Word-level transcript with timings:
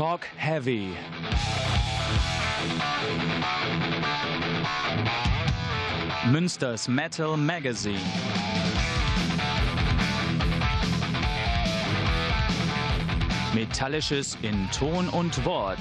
Talk 0.00 0.24
Heavy. 0.38 0.96
Münsters 6.24 6.88
Metal 6.88 7.36
Magazine. 7.36 8.00
Metallisches 13.52 14.38
in 14.40 14.70
Ton 14.70 15.10
und 15.10 15.44
Wort. 15.44 15.76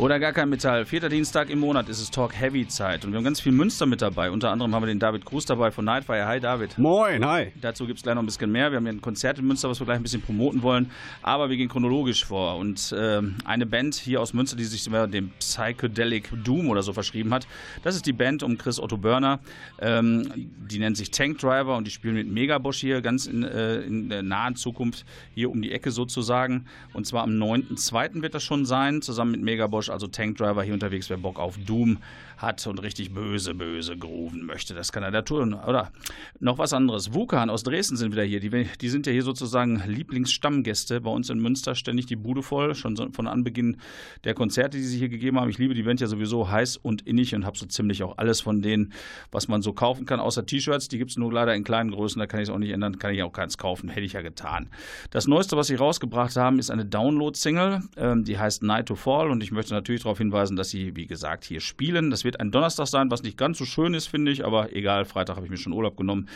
Oder 0.00 0.20
gar 0.20 0.32
kein 0.32 0.48
Metall. 0.48 0.84
Vierter 0.84 1.08
Dienstag 1.08 1.50
im 1.50 1.58
Monat 1.58 1.88
ist 1.88 1.98
es 1.98 2.08
Talk 2.08 2.32
Heavy 2.32 2.68
Zeit. 2.68 3.04
Und 3.04 3.10
wir 3.10 3.16
haben 3.16 3.24
ganz 3.24 3.40
viel 3.40 3.50
Münster 3.50 3.84
mit 3.84 4.00
dabei. 4.00 4.30
Unter 4.30 4.50
anderem 4.50 4.72
haben 4.72 4.84
wir 4.84 4.86
den 4.86 5.00
David 5.00 5.24
Kruse 5.24 5.48
dabei 5.48 5.72
von 5.72 5.84
Nightfire. 5.84 6.24
Hi 6.24 6.38
David. 6.38 6.78
Moin, 6.78 7.26
hi. 7.26 7.48
Dazu 7.60 7.84
gibt 7.84 7.98
es 7.98 8.04
gleich 8.04 8.14
noch 8.14 8.22
ein 8.22 8.26
bisschen 8.26 8.52
mehr. 8.52 8.70
Wir 8.70 8.76
haben 8.76 8.84
hier 8.84 8.92
ein 8.92 9.00
Konzert 9.00 9.40
in 9.40 9.46
Münster, 9.48 9.68
was 9.68 9.80
wir 9.80 9.86
gleich 9.86 9.96
ein 9.96 10.04
bisschen 10.04 10.22
promoten 10.22 10.62
wollen. 10.62 10.92
Aber 11.22 11.50
wir 11.50 11.56
gehen 11.56 11.68
chronologisch 11.68 12.24
vor. 12.24 12.58
Und 12.58 12.92
äh, 12.92 13.22
eine 13.44 13.66
Band 13.66 13.96
hier 13.96 14.20
aus 14.20 14.34
Münster, 14.34 14.56
die 14.56 14.66
sich 14.66 14.84
dem 14.84 15.30
Psychedelic 15.40 16.30
Doom 16.44 16.68
oder 16.68 16.84
so 16.84 16.92
verschrieben 16.92 17.34
hat, 17.34 17.48
das 17.82 17.96
ist 17.96 18.06
die 18.06 18.12
Band 18.12 18.44
um 18.44 18.56
Chris 18.56 18.78
Otto 18.78 18.98
Börner. 18.98 19.40
Ähm, 19.80 20.30
die 20.70 20.78
nennt 20.78 20.96
sich 20.96 21.10
Tank 21.10 21.38
Driver 21.38 21.76
und 21.76 21.88
die 21.88 21.90
spielen 21.90 22.14
mit 22.14 22.28
Megabosch 22.28 22.78
hier 22.78 23.00
ganz 23.00 23.26
in, 23.26 23.42
äh, 23.42 23.80
in 23.80 24.10
der 24.10 24.22
nahen 24.22 24.54
Zukunft 24.54 25.04
hier 25.34 25.50
um 25.50 25.60
die 25.60 25.72
Ecke 25.72 25.90
sozusagen. 25.90 26.66
Und 26.92 27.04
zwar 27.04 27.24
am 27.24 27.30
9.2. 27.30 28.22
wird 28.22 28.34
das 28.34 28.44
schon 28.44 28.64
sein, 28.64 29.02
zusammen 29.02 29.32
mit 29.32 29.42
Megabosch 29.42 29.87
also 29.90 30.06
Tank 30.06 30.36
Driver 30.36 30.62
hier 30.62 30.74
unterwegs, 30.74 31.10
wer 31.10 31.16
Bock 31.16 31.38
auf 31.38 31.56
Doom 31.58 31.98
hat 32.38 32.66
und 32.66 32.82
richtig 32.82 33.12
böse, 33.12 33.54
böse 33.54 33.96
grooven 33.96 34.46
möchte. 34.46 34.74
Das 34.74 34.92
kann 34.92 35.02
er 35.02 35.10
da 35.10 35.22
tun. 35.22 35.54
Oder 35.54 35.92
noch 36.40 36.58
was 36.58 36.72
anderes. 36.72 37.12
Wukan 37.12 37.50
aus 37.50 37.62
Dresden 37.62 37.96
sind 37.96 38.12
wieder 38.12 38.22
hier. 38.22 38.40
Die, 38.40 38.66
die 38.80 38.88
sind 38.88 39.06
ja 39.06 39.12
hier 39.12 39.22
sozusagen 39.22 39.82
Lieblingsstammgäste 39.86 41.00
bei 41.00 41.10
uns 41.10 41.30
in 41.30 41.40
Münster. 41.40 41.74
Ständig 41.74 42.06
die 42.06 42.16
Bude 42.16 42.42
voll, 42.42 42.74
schon 42.74 42.96
so 42.96 43.08
von 43.12 43.26
Anbeginn 43.26 43.78
der 44.24 44.34
Konzerte, 44.34 44.78
die 44.78 44.84
sie 44.84 44.98
hier 44.98 45.08
gegeben 45.08 45.38
haben. 45.38 45.50
Ich 45.50 45.58
liebe 45.58 45.74
die 45.74 45.82
Band 45.82 46.00
ja 46.00 46.06
sowieso 46.06 46.48
heiß 46.48 46.76
und 46.76 47.02
innig 47.06 47.34
und 47.34 47.44
habe 47.44 47.58
so 47.58 47.66
ziemlich 47.66 48.02
auch 48.02 48.18
alles 48.18 48.40
von 48.40 48.62
denen, 48.62 48.92
was 49.32 49.48
man 49.48 49.62
so 49.62 49.72
kaufen 49.72 50.06
kann, 50.06 50.20
außer 50.20 50.46
T-Shirts. 50.46 50.88
Die 50.88 50.98
gibt 50.98 51.10
es 51.10 51.16
nur 51.16 51.32
leider 51.32 51.54
in 51.54 51.64
kleinen 51.64 51.90
Größen, 51.90 52.18
da 52.18 52.26
kann 52.26 52.40
ich 52.40 52.48
es 52.48 52.54
auch 52.54 52.58
nicht 52.58 52.70
ändern, 52.70 52.98
kann 52.98 53.12
ich 53.12 53.22
auch 53.22 53.32
keins 53.32 53.58
kaufen. 53.58 53.88
Hätte 53.88 54.06
ich 54.06 54.12
ja 54.12 54.22
getan. 54.22 54.70
Das 55.10 55.26
Neueste, 55.26 55.56
was 55.56 55.66
sie 55.66 55.74
rausgebracht 55.74 56.36
haben, 56.36 56.58
ist 56.58 56.70
eine 56.70 56.84
Download-Single. 56.84 57.82
Ähm, 57.96 58.24
die 58.24 58.38
heißt 58.38 58.62
Night 58.62 58.86
to 58.86 58.94
Fall 58.94 59.30
und 59.30 59.42
ich 59.42 59.50
möchte 59.50 59.74
natürlich 59.74 60.02
darauf 60.02 60.18
hinweisen, 60.18 60.56
dass 60.56 60.70
sie, 60.70 60.94
wie 60.96 61.06
gesagt, 61.06 61.44
hier 61.44 61.60
spielen. 61.60 62.10
Das 62.10 62.24
wird 62.28 62.40
ein 62.40 62.50
Donnerstag 62.50 62.88
sein, 62.88 63.10
was 63.10 63.22
nicht 63.22 63.38
ganz 63.38 63.56
so 63.56 63.64
schön 63.64 63.94
ist, 63.94 64.06
finde 64.06 64.30
ich, 64.30 64.44
aber 64.44 64.76
egal, 64.76 65.06
Freitag 65.06 65.36
habe 65.36 65.46
ich 65.46 65.50
mir 65.50 65.56
schon 65.56 65.72
Urlaub 65.72 65.96
genommen. 65.96 66.28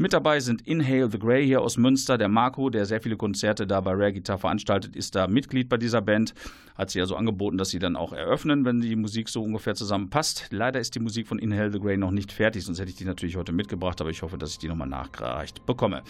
Mit 0.00 0.12
dabei 0.12 0.38
sind 0.38 0.64
Inhale 0.66 1.10
the 1.10 1.18
Grey 1.18 1.44
hier 1.44 1.60
aus 1.60 1.76
Münster. 1.76 2.18
Der 2.18 2.28
Marco, 2.28 2.70
der 2.70 2.86
sehr 2.86 3.00
viele 3.00 3.16
Konzerte 3.16 3.66
da 3.66 3.80
bei 3.80 3.90
Rare 3.90 4.12
Guitar 4.12 4.38
veranstaltet, 4.38 4.94
ist 4.94 5.16
da 5.16 5.26
Mitglied 5.26 5.68
bei 5.68 5.76
dieser 5.76 6.00
Band. 6.00 6.34
Hat 6.76 6.90
sie 6.90 7.00
also 7.00 7.16
angeboten, 7.16 7.58
dass 7.58 7.70
sie 7.70 7.80
dann 7.80 7.96
auch 7.96 8.12
eröffnen, 8.12 8.64
wenn 8.64 8.80
die 8.80 8.94
Musik 8.94 9.28
so 9.28 9.42
ungefähr 9.42 9.74
zusammenpasst. 9.74 10.46
Leider 10.50 10.78
ist 10.78 10.94
die 10.94 11.00
Musik 11.00 11.26
von 11.26 11.40
Inhale 11.40 11.72
the 11.72 11.80
Grey 11.80 11.96
noch 11.96 12.12
nicht 12.12 12.30
fertig, 12.30 12.64
sonst 12.64 12.78
hätte 12.78 12.90
ich 12.90 12.96
die 12.96 13.04
natürlich 13.04 13.36
heute 13.36 13.52
mitgebracht, 13.52 14.00
aber 14.00 14.10
ich 14.10 14.22
hoffe, 14.22 14.38
dass 14.38 14.52
ich 14.52 14.58
die 14.58 14.68
nochmal 14.68 14.88
nachgereicht 14.88 15.66
bekomme. 15.66 16.02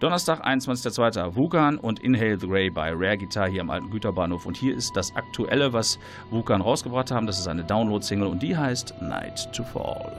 Donnerstag, 0.00 0.46
21.02. 0.46 1.34
Wukan 1.34 1.78
und 1.78 2.00
Inhale 2.00 2.38
the 2.38 2.46
Grey 2.46 2.68
bei 2.68 2.90
Rare 2.92 3.16
Guitar 3.16 3.48
hier 3.48 3.62
am 3.62 3.70
alten 3.70 3.90
Güterbahnhof. 3.90 4.44
Und 4.44 4.58
hier 4.58 4.76
ist 4.76 4.94
das 4.94 5.16
Aktuelle, 5.16 5.72
was 5.72 5.98
Wukan 6.30 6.60
rausgebracht 6.60 7.10
haben. 7.10 7.26
Das 7.26 7.38
ist 7.38 7.48
eine 7.48 7.64
Download-Single 7.64 8.26
und 8.26 8.42
die 8.42 8.54
heißt 8.54 8.69
Night 9.00 9.48
to 9.50 9.64
Fall. 9.64 10.12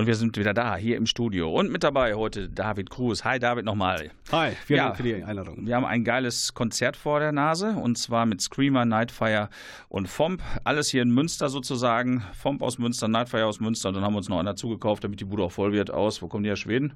Und 0.00 0.06
wir 0.06 0.14
sind 0.14 0.38
wieder 0.38 0.54
da, 0.54 0.76
hier 0.76 0.96
im 0.96 1.04
Studio. 1.04 1.54
Und 1.54 1.70
mit 1.70 1.84
dabei 1.84 2.14
heute 2.14 2.48
David 2.48 2.88
Cruz. 2.88 3.22
Hi 3.24 3.38
David 3.38 3.66
nochmal. 3.66 4.10
Hi, 4.32 4.52
vielen 4.64 4.78
ja, 4.78 4.84
Dank 4.84 4.96
für 4.96 5.02
die 5.02 5.22
Einladung. 5.22 5.66
Wir 5.66 5.76
haben 5.76 5.84
ein 5.84 6.04
geiles 6.04 6.54
Konzert 6.54 6.96
vor 6.96 7.20
der 7.20 7.32
Nase 7.32 7.72
und 7.72 7.98
zwar 7.98 8.24
mit 8.24 8.40
Screamer, 8.40 8.86
Nightfire 8.86 9.50
und 9.90 10.08
Fomp. 10.08 10.42
Alles 10.64 10.88
hier 10.88 11.02
in 11.02 11.10
Münster 11.10 11.50
sozusagen. 11.50 12.24
Fomp 12.32 12.62
aus 12.62 12.78
Münster, 12.78 13.08
Nightfire 13.08 13.44
aus 13.44 13.60
Münster. 13.60 13.90
Und 13.90 13.96
dann 13.96 14.02
haben 14.02 14.14
wir 14.14 14.16
uns 14.16 14.30
noch 14.30 14.38
einer 14.38 14.56
zugekauft, 14.56 15.04
damit 15.04 15.20
die 15.20 15.26
Bude 15.26 15.42
auch 15.42 15.52
voll 15.52 15.74
wird, 15.74 15.90
aus. 15.90 16.22
Wo 16.22 16.28
kommen 16.28 16.44
die 16.44 16.50
aus 16.50 16.60
Schweden? 16.60 16.94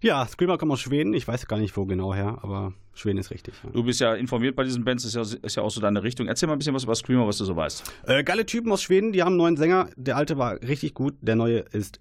Ja, 0.00 0.26
Screamer 0.26 0.56
kommt 0.56 0.72
aus 0.72 0.80
Schweden. 0.80 1.12
Ich 1.12 1.28
weiß 1.28 1.46
gar 1.46 1.58
nicht, 1.58 1.76
wo 1.76 1.84
genau 1.84 2.14
her, 2.14 2.38
aber 2.40 2.72
Schweden 2.94 3.18
ist 3.18 3.32
richtig. 3.32 3.52
Ja. 3.62 3.68
Du 3.70 3.82
bist 3.82 4.00
ja 4.00 4.14
informiert 4.14 4.56
bei 4.56 4.64
diesen 4.64 4.82
Bands, 4.82 5.04
ist 5.04 5.14
ja, 5.14 5.20
ist 5.20 5.56
ja 5.56 5.62
auch 5.62 5.70
so 5.70 5.82
deine 5.82 6.02
Richtung. 6.02 6.26
Erzähl 6.26 6.46
mal 6.46 6.54
ein 6.54 6.58
bisschen 6.58 6.74
was 6.74 6.84
über 6.84 6.94
Screamer, 6.94 7.26
was 7.26 7.36
du 7.36 7.44
so 7.44 7.54
weißt. 7.54 7.84
Äh, 8.06 8.24
geile 8.24 8.46
Typen 8.46 8.72
aus 8.72 8.82
Schweden, 8.82 9.12
die 9.12 9.20
haben 9.20 9.32
einen 9.32 9.36
neuen 9.36 9.56
Sänger. 9.58 9.90
Der 9.96 10.16
alte 10.16 10.38
war 10.38 10.54
richtig 10.62 10.94
gut, 10.94 11.16
der 11.20 11.36
neue 11.36 11.58
ist, 11.58 12.00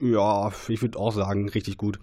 ja, 0.00 0.50
ich 0.68 0.82
würde 0.82 0.98
auch 0.98 1.12
sagen, 1.12 1.48
richtig 1.48 1.76
gut. 1.76 1.98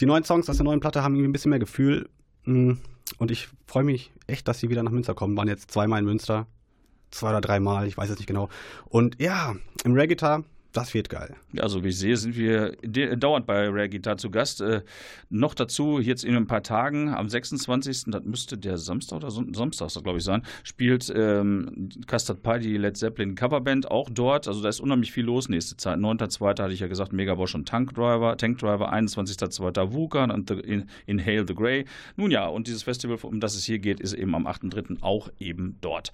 Die 0.00 0.06
neuen 0.06 0.24
Songs 0.24 0.48
aus 0.48 0.56
der 0.56 0.64
neuen 0.64 0.80
Platte 0.80 1.02
haben 1.02 1.14
irgendwie 1.14 1.28
ein 1.28 1.32
bisschen 1.32 1.50
mehr 1.50 1.58
Gefühl. 1.58 2.08
Mm, 2.44 2.74
und 3.18 3.30
ich 3.30 3.48
freue 3.66 3.84
mich 3.84 4.12
echt, 4.26 4.46
dass 4.48 4.60
sie 4.60 4.68
wieder 4.68 4.82
nach 4.82 4.92
Münster 4.92 5.14
kommen. 5.14 5.36
Waren 5.36 5.48
jetzt 5.48 5.70
zweimal 5.70 6.00
in 6.00 6.04
Münster. 6.04 6.46
Zwei 7.10 7.30
oder 7.30 7.40
dreimal, 7.40 7.86
ich 7.86 7.96
weiß 7.96 8.10
es 8.10 8.18
nicht 8.18 8.26
genau. 8.26 8.50
Und 8.84 9.20
ja, 9.20 9.56
im 9.84 9.94
Reggae 9.94 10.16
das 10.78 10.94
wird 10.94 11.08
geil. 11.08 11.34
Ja, 11.52 11.68
so 11.68 11.82
wie 11.82 11.88
ich 11.88 11.98
sehe, 11.98 12.16
sind 12.16 12.36
wir 12.36 12.76
dauernd 13.16 13.46
bei 13.46 13.66
Rare 13.68 13.88
Guitar 13.88 14.16
zu 14.16 14.30
Gast. 14.30 14.60
Äh, 14.60 14.82
noch 15.28 15.54
dazu, 15.54 15.98
jetzt 15.98 16.24
in 16.24 16.36
ein 16.36 16.46
paar 16.46 16.62
Tagen, 16.62 17.12
am 17.12 17.28
26., 17.28 18.04
das 18.06 18.22
müsste 18.22 18.56
der 18.56 18.78
Samstag 18.78 19.16
oder 19.16 19.30
Samstag, 19.30 19.90
glaube 20.04 20.18
ich, 20.18 20.24
sein, 20.24 20.42
spielt 20.62 21.12
ähm, 21.14 21.88
Custard 22.06 22.44
Pie, 22.44 22.60
die 22.60 22.76
Led 22.76 22.96
Zeppelin 22.96 23.34
Coverband, 23.34 23.90
auch 23.90 24.08
dort. 24.08 24.46
Also 24.46 24.62
da 24.62 24.68
ist 24.68 24.78
unheimlich 24.78 25.10
viel 25.10 25.24
los 25.24 25.48
nächste 25.48 25.76
Zeit. 25.76 25.98
9.2. 25.98 26.62
hatte 26.62 26.72
ich 26.72 26.80
ja 26.80 26.86
gesagt, 26.86 27.12
Megabosch 27.12 27.56
und 27.56 27.66
Tank 27.66 27.92
Driver, 27.94 28.36
Tank 28.36 28.58
Driver, 28.58 28.92
21.2. 28.92 29.92
VUCA 29.92 30.24
und 30.24 30.48
the, 30.48 30.84
Inhale 31.06 31.44
the 31.46 31.54
Grey. 31.54 31.86
Nun 32.16 32.30
ja, 32.30 32.46
und 32.46 32.68
dieses 32.68 32.84
Festival, 32.84 33.18
um 33.22 33.40
das 33.40 33.56
es 33.56 33.64
hier 33.64 33.80
geht, 33.80 33.98
ist 33.98 34.12
eben 34.12 34.34
am 34.36 34.46
8.3. 34.46 34.98
auch 35.00 35.28
eben 35.40 35.76
dort. 35.80 36.12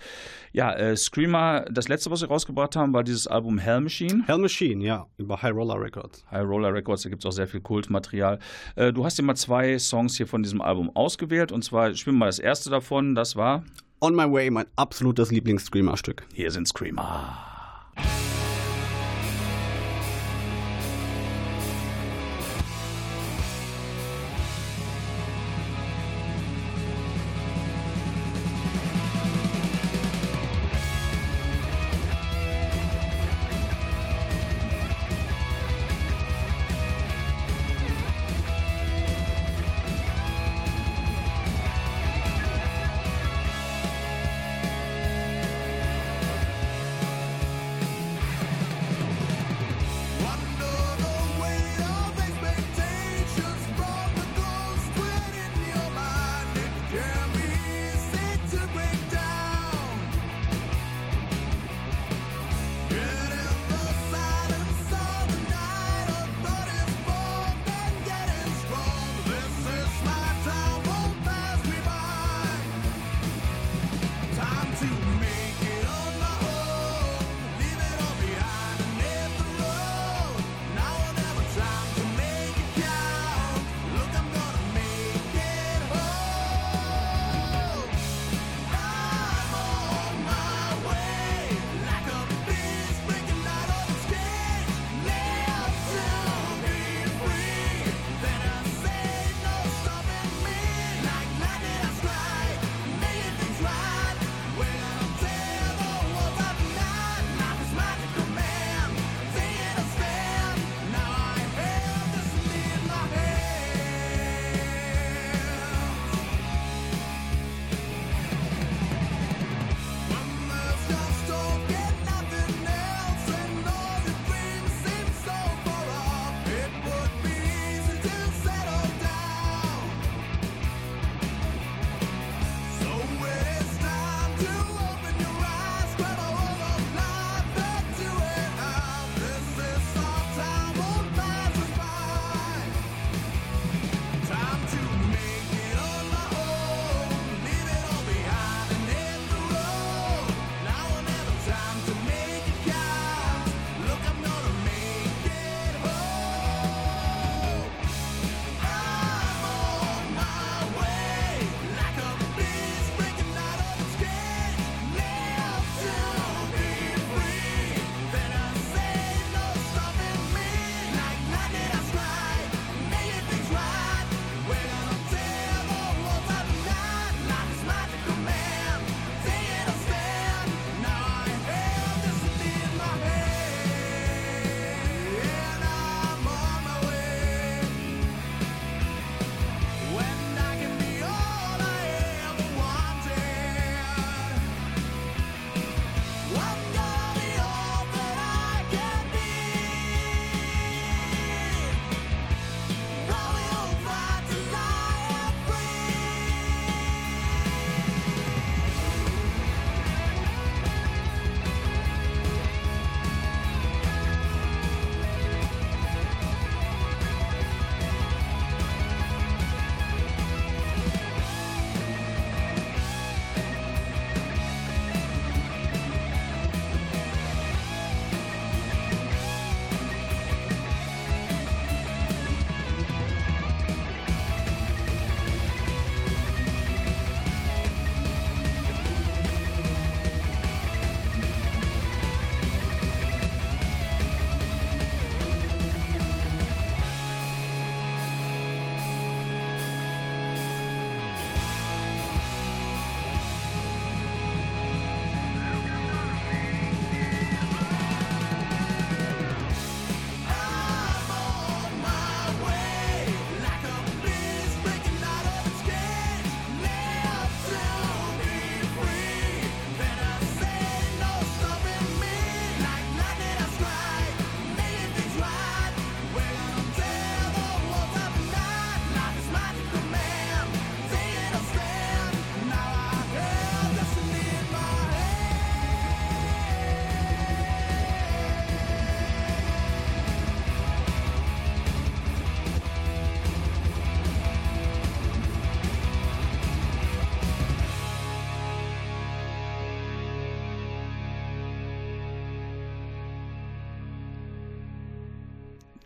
Ja, 0.52 0.72
äh, 0.72 0.96
Screamer, 0.96 1.66
das 1.70 1.88
letzte, 1.88 2.10
was 2.10 2.22
wir 2.22 2.28
rausgebracht 2.28 2.76
haben, 2.76 2.94
war 2.94 3.04
dieses 3.04 3.26
Album 3.26 3.58
Hell 3.58 3.82
Machine. 3.82 4.22
Hell 4.26 4.38
Machine, 4.38 4.53
ja, 4.60 5.06
über 5.16 5.42
High 5.42 5.54
Roller 5.54 5.80
Records. 5.80 6.24
High 6.30 6.46
Roller 6.46 6.72
Records, 6.72 7.02
da 7.02 7.08
gibt 7.08 7.24
es 7.24 7.26
auch 7.26 7.32
sehr 7.32 7.46
viel 7.46 7.60
Kultmaterial. 7.60 8.38
Äh, 8.76 8.92
du 8.92 9.04
hast 9.04 9.18
dir 9.18 9.22
mal 9.22 9.34
zwei 9.34 9.78
Songs 9.78 10.16
hier 10.16 10.26
von 10.26 10.42
diesem 10.42 10.60
Album 10.60 10.94
ausgewählt 10.94 11.52
und 11.52 11.62
zwar 11.62 11.94
spielen 11.94 12.16
wir 12.16 12.20
mal 12.20 12.26
das 12.26 12.38
erste 12.38 12.70
davon, 12.70 13.14
das 13.14 13.36
war 13.36 13.64
On 14.00 14.14
My 14.14 14.30
Way, 14.30 14.50
mein 14.50 14.66
absolutes 14.76 15.30
Lieblings-Screamer-Stück. 15.30 16.26
Hier 16.34 16.50
sind 16.50 16.68
Screamer. 16.68 17.38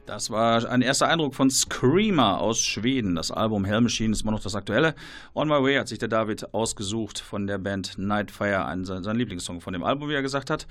Das 0.08 0.30
war 0.30 0.66
ein 0.70 0.80
erster 0.80 1.06
Eindruck 1.06 1.34
von 1.34 1.50
Screamer 1.50 2.40
aus 2.40 2.60
Schweden. 2.60 3.14
Das 3.14 3.30
Album 3.30 3.66
Hell 3.66 3.82
Machine 3.82 4.12
ist 4.12 4.22
immer 4.22 4.30
noch 4.30 4.40
das 4.40 4.54
aktuelle. 4.54 4.94
On 5.34 5.48
My 5.48 5.62
Way 5.62 5.76
hat 5.76 5.88
sich 5.88 5.98
der 5.98 6.08
David 6.08 6.54
ausgesucht 6.54 7.18
von 7.18 7.46
der 7.46 7.58
Band 7.58 7.98
Nightfire, 7.98 8.64
ein, 8.64 8.86
sein, 8.86 9.04
Lieblingssong 9.04 9.60
von 9.60 9.74
dem 9.74 9.84
Album, 9.84 10.08
wie 10.08 10.14
er 10.14 10.22
gesagt 10.22 10.48
hat. 10.48 10.66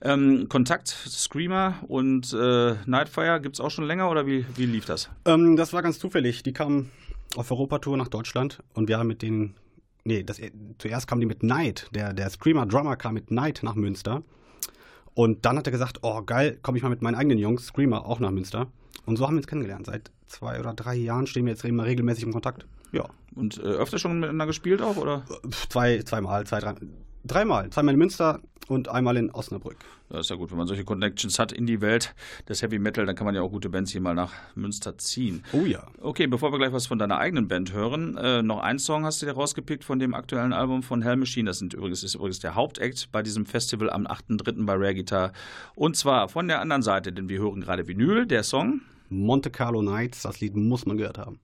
Ähm, 0.00 0.48
Kontakt, 0.48 0.88
Screamer 0.88 1.74
und 1.86 2.32
äh, 2.32 2.76
Nightfire 2.86 3.42
gibt 3.42 3.56
es 3.56 3.60
auch 3.60 3.70
schon 3.70 3.84
länger 3.84 4.10
oder 4.10 4.26
wie, 4.26 4.46
wie 4.56 4.64
lief 4.64 4.86
das? 4.86 5.10
Ähm, 5.26 5.56
das 5.56 5.74
war 5.74 5.82
ganz 5.82 5.98
zufällig. 5.98 6.42
Die 6.42 6.54
kamen 6.54 6.90
auf 7.36 7.50
Europatour 7.50 7.98
nach 7.98 8.08
Deutschland 8.08 8.62
und 8.72 8.88
wir 8.88 8.98
haben 8.98 9.08
mit 9.08 9.20
denen. 9.20 9.54
Nee, 10.04 10.22
das, 10.22 10.40
zuerst 10.78 11.06
kamen 11.06 11.20
die 11.20 11.26
mit 11.26 11.42
Night. 11.42 11.90
Der, 11.92 12.14
der 12.14 12.30
Screamer-Drummer 12.30 12.96
kam 12.96 13.12
mit 13.12 13.30
Night 13.30 13.60
nach 13.62 13.74
Münster. 13.74 14.22
Und 15.12 15.44
dann 15.44 15.58
hat 15.58 15.66
er 15.66 15.72
gesagt, 15.72 15.98
oh 16.02 16.22
geil, 16.22 16.58
komme 16.62 16.78
ich 16.78 16.82
mal 16.82 16.88
mit 16.88 17.02
meinen 17.02 17.16
eigenen 17.16 17.36
Jungs, 17.36 17.66
Screamer, 17.66 18.06
auch 18.06 18.18
nach 18.18 18.30
Münster. 18.30 18.68
Und 19.08 19.16
so 19.16 19.26
haben 19.26 19.34
wir 19.34 19.38
uns 19.38 19.46
kennengelernt. 19.46 19.86
Seit 19.86 20.10
zwei 20.26 20.60
oder 20.60 20.74
drei 20.74 20.94
Jahren 20.94 21.26
stehen 21.26 21.46
wir 21.46 21.52
jetzt 21.52 21.64
immer 21.64 21.86
regelmäßig 21.86 22.24
im 22.24 22.32
Kontakt. 22.32 22.66
Ja. 22.92 23.06
Und 23.34 23.58
äh, 23.58 23.62
öfter 23.62 23.98
schon 23.98 24.20
miteinander 24.20 24.46
gespielt 24.46 24.82
auch, 24.82 24.96
oder? 24.96 25.24
Zwei, 25.70 26.02
zweimal, 26.02 26.46
zwei, 26.46 26.60
drei, 26.60 26.74
dreimal. 27.24 27.70
Zweimal 27.70 27.94
in 27.94 27.98
Münster 27.98 28.40
und 28.68 28.88
einmal 28.88 29.16
in 29.16 29.30
Osnabrück. 29.30 29.76
Das 30.10 30.20
ist 30.20 30.30
ja 30.30 30.36
gut, 30.36 30.50
wenn 30.50 30.58
man 30.58 30.66
solche 30.66 30.84
Connections 30.84 31.38
hat 31.38 31.52
in 31.52 31.66
die 31.66 31.80
Welt 31.80 32.14
des 32.48 32.62
Heavy 32.62 32.78
Metal, 32.78 33.04
dann 33.04 33.14
kann 33.14 33.26
man 33.26 33.34
ja 33.34 33.42
auch 33.42 33.50
gute 33.50 33.68
Bands 33.68 33.92
hier 33.92 34.00
mal 34.00 34.14
nach 34.14 34.32
Münster 34.54 34.96
ziehen. 34.96 35.42
Oh 35.52 35.64
ja. 35.66 35.86
Okay, 36.00 36.26
bevor 36.26 36.52
wir 36.52 36.58
gleich 36.58 36.72
was 36.72 36.86
von 36.86 36.98
deiner 36.98 37.18
eigenen 37.18 37.48
Band 37.48 37.72
hören, 37.72 38.16
äh, 38.16 38.42
noch 38.42 38.60
einen 38.60 38.78
Song 38.78 39.04
hast 39.04 39.20
du 39.20 39.26
dir 39.26 39.32
rausgepickt 39.32 39.84
von 39.84 39.98
dem 39.98 40.14
aktuellen 40.14 40.52
Album 40.52 40.82
von 40.82 41.02
Hell 41.02 41.16
Machine. 41.16 41.48
Das 41.48 41.58
sind 41.58 41.74
übrigens, 41.74 42.02
ist 42.02 42.14
übrigens 42.14 42.40
der 42.40 42.54
Hauptakt 42.54 43.10
bei 43.12 43.22
diesem 43.22 43.46
Festival 43.46 43.90
am 43.90 44.06
8.3. 44.06 44.64
bei 44.64 44.74
Rare 44.74 44.94
Guitar. 44.94 45.32
Und 45.74 45.96
zwar 45.96 46.28
von 46.28 46.48
der 46.48 46.60
anderen 46.60 46.82
Seite, 46.82 47.12
denn 47.12 47.28
wir 47.28 47.38
hören 47.40 47.60
gerade 47.60 47.86
Vinyl, 47.86 48.26
der 48.26 48.42
Song. 48.42 48.80
Monte 49.08 49.50
Carlo 49.50 49.82
Nights, 49.82 50.22
das 50.22 50.40
Lied 50.40 50.56
muss 50.56 50.86
man 50.86 50.96
gehört 50.96 51.18
haben. 51.18 51.40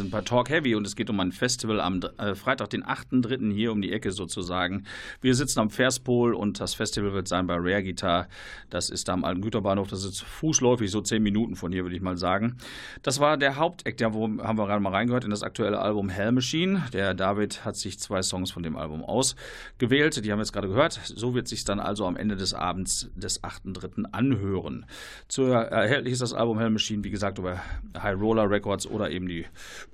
Sind 0.00 0.10
bei 0.10 0.22
Talk 0.22 0.48
Heavy 0.48 0.74
und 0.74 0.86
es 0.86 0.96
geht 0.96 1.10
um 1.10 1.20
ein 1.20 1.30
Festival 1.30 1.78
am 1.78 2.00
äh, 2.16 2.34
Freitag, 2.34 2.70
den 2.70 2.82
8.3. 2.84 3.52
hier 3.52 3.70
um 3.70 3.82
die 3.82 3.92
Ecke 3.92 4.12
sozusagen. 4.12 4.84
Wir 5.20 5.34
sitzen 5.34 5.60
am 5.60 5.68
Verspol 5.68 6.32
und 6.32 6.58
das 6.58 6.72
Festival 6.72 7.12
wird 7.12 7.28
sein 7.28 7.46
bei 7.46 7.56
Rare 7.56 7.82
Guitar. 7.82 8.26
Das 8.70 8.88
ist 8.88 9.08
da 9.08 9.12
am 9.12 9.24
alten 9.24 9.42
Güterbahnhof. 9.42 9.88
Das 9.88 10.04
ist 10.04 10.22
fußläufig 10.22 10.90
so 10.90 11.02
zehn 11.02 11.22
Minuten 11.22 11.54
von 11.54 11.70
hier, 11.70 11.82
würde 11.82 11.96
ich 11.96 12.00
mal 12.00 12.16
sagen. 12.16 12.56
Das 13.02 13.20
war 13.20 13.36
der 13.36 13.56
Haupteck, 13.56 14.00
wo 14.14 14.24
haben 14.24 14.58
wir 14.58 14.66
gerade 14.66 14.80
mal 14.80 14.90
reingehört 14.90 15.24
in 15.24 15.30
das 15.30 15.42
aktuelle 15.42 15.80
Album 15.80 16.08
Hell 16.08 16.32
Machine. 16.32 16.82
Der 16.94 17.12
David 17.12 17.66
hat 17.66 17.76
sich 17.76 17.98
zwei 17.98 18.22
Songs 18.22 18.50
von 18.50 18.62
dem 18.62 18.76
Album 18.76 19.04
ausgewählt. 19.04 20.24
Die 20.24 20.32
haben 20.32 20.38
wir 20.38 20.44
jetzt 20.44 20.54
gerade 20.54 20.68
gehört. 20.68 20.98
So 21.04 21.34
wird 21.34 21.46
sich 21.46 21.64
dann 21.64 21.78
also 21.78 22.06
am 22.06 22.16
Ende 22.16 22.36
des 22.36 22.54
Abends 22.54 23.10
des 23.14 23.42
8.3. 23.42 24.04
anhören. 24.12 24.86
Zu 25.28 25.42
erhältlich 25.42 26.14
ist 26.14 26.22
das 26.22 26.32
Album 26.32 26.58
Hell 26.58 26.70
Machine, 26.70 27.04
wie 27.04 27.10
gesagt, 27.10 27.36
über 27.38 27.60
High 27.98 28.18
Roller 28.18 28.48
Records 28.48 28.86
oder 28.86 29.10
eben 29.10 29.28
die 29.28 29.44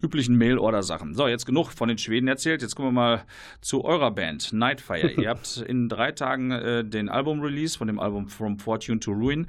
üblichen 0.02 0.36
Mail-Order-Sachen. 0.36 1.14
So, 1.14 1.26
jetzt 1.26 1.46
genug 1.46 1.70
von 1.70 1.88
den 1.88 1.98
Schweden 1.98 2.28
erzählt. 2.28 2.62
Jetzt 2.62 2.76
kommen 2.76 2.88
wir 2.88 2.92
mal 2.92 3.24
zu 3.60 3.84
eurer 3.84 4.10
Band, 4.10 4.52
Nightfire. 4.52 5.10
Ihr 5.20 5.28
habt 5.28 5.58
in 5.66 5.88
drei 5.88 6.12
Tagen 6.12 6.50
äh, 6.50 6.84
den 6.84 7.08
Album-Release 7.08 7.78
von 7.78 7.86
dem 7.86 7.98
Album 7.98 8.28
From 8.28 8.58
Fortune 8.58 9.00
to 9.00 9.12
Ruin. 9.12 9.46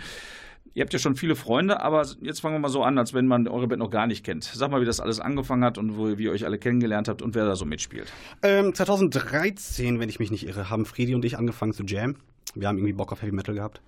Ihr 0.74 0.84
habt 0.84 0.94
ja 0.94 1.00
schon 1.00 1.16
viele 1.16 1.36
Freunde, 1.36 1.82
aber 1.82 2.06
jetzt 2.22 2.42
fangen 2.42 2.54
wir 2.54 2.60
mal 2.60 2.70
so 2.70 2.84
an, 2.84 3.00
als 3.00 3.14
wenn 3.16 3.26
man 3.26 3.48
eure 3.48 3.68
Band 3.68 3.80
noch 3.80 3.90
gar 3.90 4.06
nicht 4.06 4.24
kennt. 4.24 4.44
Sag 4.44 4.70
mal, 4.70 4.80
wie 4.80 4.86
das 4.86 5.00
alles 5.00 5.20
angefangen 5.20 5.64
hat 5.64 5.80
und 5.80 5.98
wo, 5.98 6.20
wie 6.20 6.26
ihr 6.26 6.32
euch 6.32 6.46
alle 6.46 6.60
kennengelernt 6.60 7.08
habt 7.08 7.24
und 7.24 7.34
wer 7.34 7.46
da 7.46 7.56
so 7.56 7.66
mitspielt. 7.66 8.14
Ähm, 8.44 8.76
2013, 8.76 10.00
wenn 10.00 10.08
ich 10.08 10.20
mich 10.20 10.30
nicht 10.30 10.46
irre, 10.46 10.70
haben 10.70 10.86
Friedi 10.86 11.16
und 11.16 11.26
ich 11.26 11.36
angefangen 11.38 11.74
zu 11.74 11.84
jammen. 11.84 12.18
Wir 12.54 12.68
haben 12.68 12.78
irgendwie 12.78 12.94
Bock 12.94 13.12
auf 13.12 13.24
Heavy 13.24 13.32
Metal 13.32 13.56
gehabt. 13.56 13.82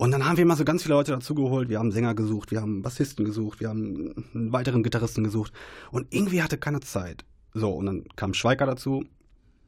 Und 0.00 0.12
dann 0.12 0.24
haben 0.24 0.38
wir 0.38 0.46
mal 0.46 0.56
so 0.56 0.64
ganz 0.64 0.82
viele 0.82 0.94
Leute 0.94 1.12
dazugeholt. 1.12 1.68
Wir 1.68 1.78
haben 1.78 1.92
Sänger 1.92 2.14
gesucht, 2.14 2.50
wir 2.50 2.62
haben 2.62 2.80
Bassisten 2.80 3.22
gesucht, 3.26 3.60
wir 3.60 3.68
haben 3.68 4.14
einen 4.32 4.50
weiteren 4.50 4.82
Gitarristen 4.82 5.24
gesucht. 5.24 5.52
Und 5.90 6.14
irgendwie 6.14 6.42
hatte 6.42 6.56
keiner 6.56 6.80
Zeit. 6.80 7.26
So, 7.52 7.70
und 7.72 7.84
dann 7.84 8.04
kam 8.16 8.32
Schweiker 8.32 8.64
dazu. 8.64 9.04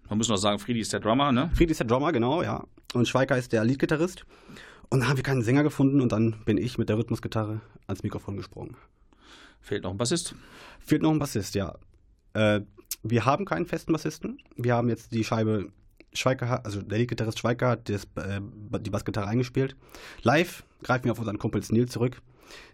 Man 0.09 0.17
muss 0.17 0.31
noch 0.31 0.39
sagen, 0.39 0.59
Friedi 0.59 0.81
ist 0.81 0.91
der 0.91 1.01
Drummer, 1.01 1.33
ne? 1.33 1.51
Friedi 1.53 1.73
ist 1.73 1.81
der 1.81 1.87
Drummer, 1.87 2.13
genau, 2.13 2.43
ja. 2.43 2.65
Und 2.95 3.07
Schweiker 3.07 3.37
ist 3.37 3.53
der 3.53 3.63
Leadgitarrist. 3.63 4.25
Und 4.89 5.01
dann 5.01 5.11
haben 5.11 5.19
wir 5.19 5.23
keinen 5.23 5.43
Sänger 5.43 5.65
gefunden 5.65 6.01
und 6.01 6.13
dann 6.13 6.37
bin 6.47 6.57
ich 6.57 6.79
mit 6.79 6.89
der 6.89 6.97
Rhythmusgitarre 6.97 7.61
ans 7.87 8.03
Mikrofon 8.03 8.39
gesprungen. 8.39 8.75
Fehlt 9.61 9.83
noch 9.83 9.91
ein 9.91 9.99
Bassist? 9.99 10.35
Fehlt 10.81 11.03
noch 11.03 11.11
ein 11.11 11.19
Bassist, 11.19 11.55
ja. 11.55 11.75
Äh, 12.33 12.63
wir 13.03 13.27
haben 13.27 13.45
keinen 13.45 13.67
festen 13.67 13.93
Bassisten. 13.93 14.39
Wir 14.57 14.77
haben 14.77 14.89
jetzt 14.89 15.13
die 15.13 15.25
Scheibe 15.25 15.69
Schweiker, 16.15 16.65
also 16.65 16.83
der 16.83 16.99
Leadgitarrist 16.99 17.39
Schweiker 17.39 17.71
hat 17.71 17.89
das, 17.89 18.05
äh, 18.17 18.41
die 18.81 18.91
Bassgitarre 18.91 19.27
eingespielt. 19.27 19.77
Live 20.23 20.65
greifen 20.83 21.05
wir 21.05 21.13
auf 21.13 21.19
unseren 21.19 21.39
Kumpels 21.39 21.73
Nils 21.73 21.93
zurück. 21.93 22.21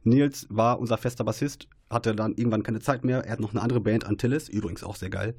Nils 0.03 0.47
war 0.51 0.79
unser 0.81 0.99
fester 0.99 1.25
Bassist, 1.25 1.69
hatte 1.91 2.15
dann 2.15 2.35
irgendwann 2.35 2.63
keine 2.63 2.81
Zeit 2.81 3.05
mehr. 3.05 3.25
Er 3.25 3.33
hat 3.33 3.41
noch 3.41 3.53
eine 3.53 3.63
andere 3.63 3.81
Band, 3.81 4.05
Antilles, 4.05 4.49
übrigens 4.49 4.83
auch 4.83 4.97
sehr 4.97 5.11
geil. 5.11 5.35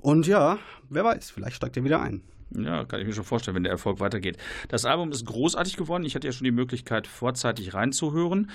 Und 0.00 0.26
ja, 0.26 0.58
wer 0.88 1.04
weiß, 1.04 1.30
vielleicht 1.30 1.56
steigt 1.56 1.76
er 1.76 1.84
wieder 1.84 2.00
ein. 2.00 2.22
Ja, 2.50 2.84
kann 2.84 3.00
ich 3.00 3.06
mir 3.06 3.12
schon 3.12 3.24
vorstellen, 3.24 3.54
wenn 3.54 3.64
der 3.64 3.72
Erfolg 3.72 4.00
weitergeht. 4.00 4.38
Das 4.68 4.84
Album 4.84 5.12
ist 5.12 5.26
großartig 5.26 5.76
geworden. 5.76 6.04
Ich 6.04 6.14
hatte 6.14 6.26
ja 6.26 6.32
schon 6.32 6.44
die 6.44 6.50
Möglichkeit, 6.50 7.06
vorzeitig 7.06 7.74
reinzuhören. 7.74 8.50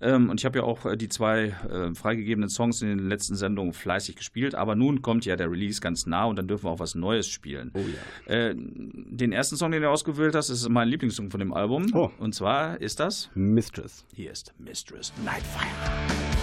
Ähm, 0.00 0.30
und 0.30 0.40
ich 0.40 0.44
habe 0.44 0.58
ja 0.58 0.64
auch 0.64 0.86
äh, 0.86 0.96
die 0.96 1.08
zwei 1.08 1.54
äh, 1.70 1.94
freigegebenen 1.94 2.48
Songs 2.48 2.82
in 2.82 2.88
den 2.88 3.08
letzten 3.08 3.36
Sendungen 3.36 3.72
fleißig 3.72 4.16
gespielt. 4.16 4.54
Aber 4.54 4.74
nun 4.74 5.02
kommt 5.02 5.24
ja 5.24 5.36
der 5.36 5.50
Release 5.50 5.80
ganz 5.80 6.06
nah 6.06 6.24
und 6.24 6.36
dann 6.36 6.48
dürfen 6.48 6.64
wir 6.64 6.70
auch 6.70 6.78
was 6.80 6.94
Neues 6.94 7.28
spielen. 7.28 7.70
Oh 7.74 7.80
ja. 8.26 8.34
Äh, 8.34 8.54
den 8.56 9.32
ersten 9.32 9.56
Song, 9.56 9.72
den 9.72 9.82
du 9.82 9.90
ausgewählt 9.90 10.34
hast, 10.34 10.50
ist 10.50 10.68
mein 10.68 10.88
Lieblingssong 10.88 11.30
von 11.30 11.40
dem 11.40 11.52
Album. 11.52 11.86
Oh. 11.94 12.10
Und 12.18 12.34
zwar 12.34 12.80
ist 12.80 13.00
das? 13.00 13.30
Mistress. 13.34 14.04
Hier 14.14 14.32
ist 14.32 14.52
Mistress 14.58 15.12
Nightfire. 15.24 16.33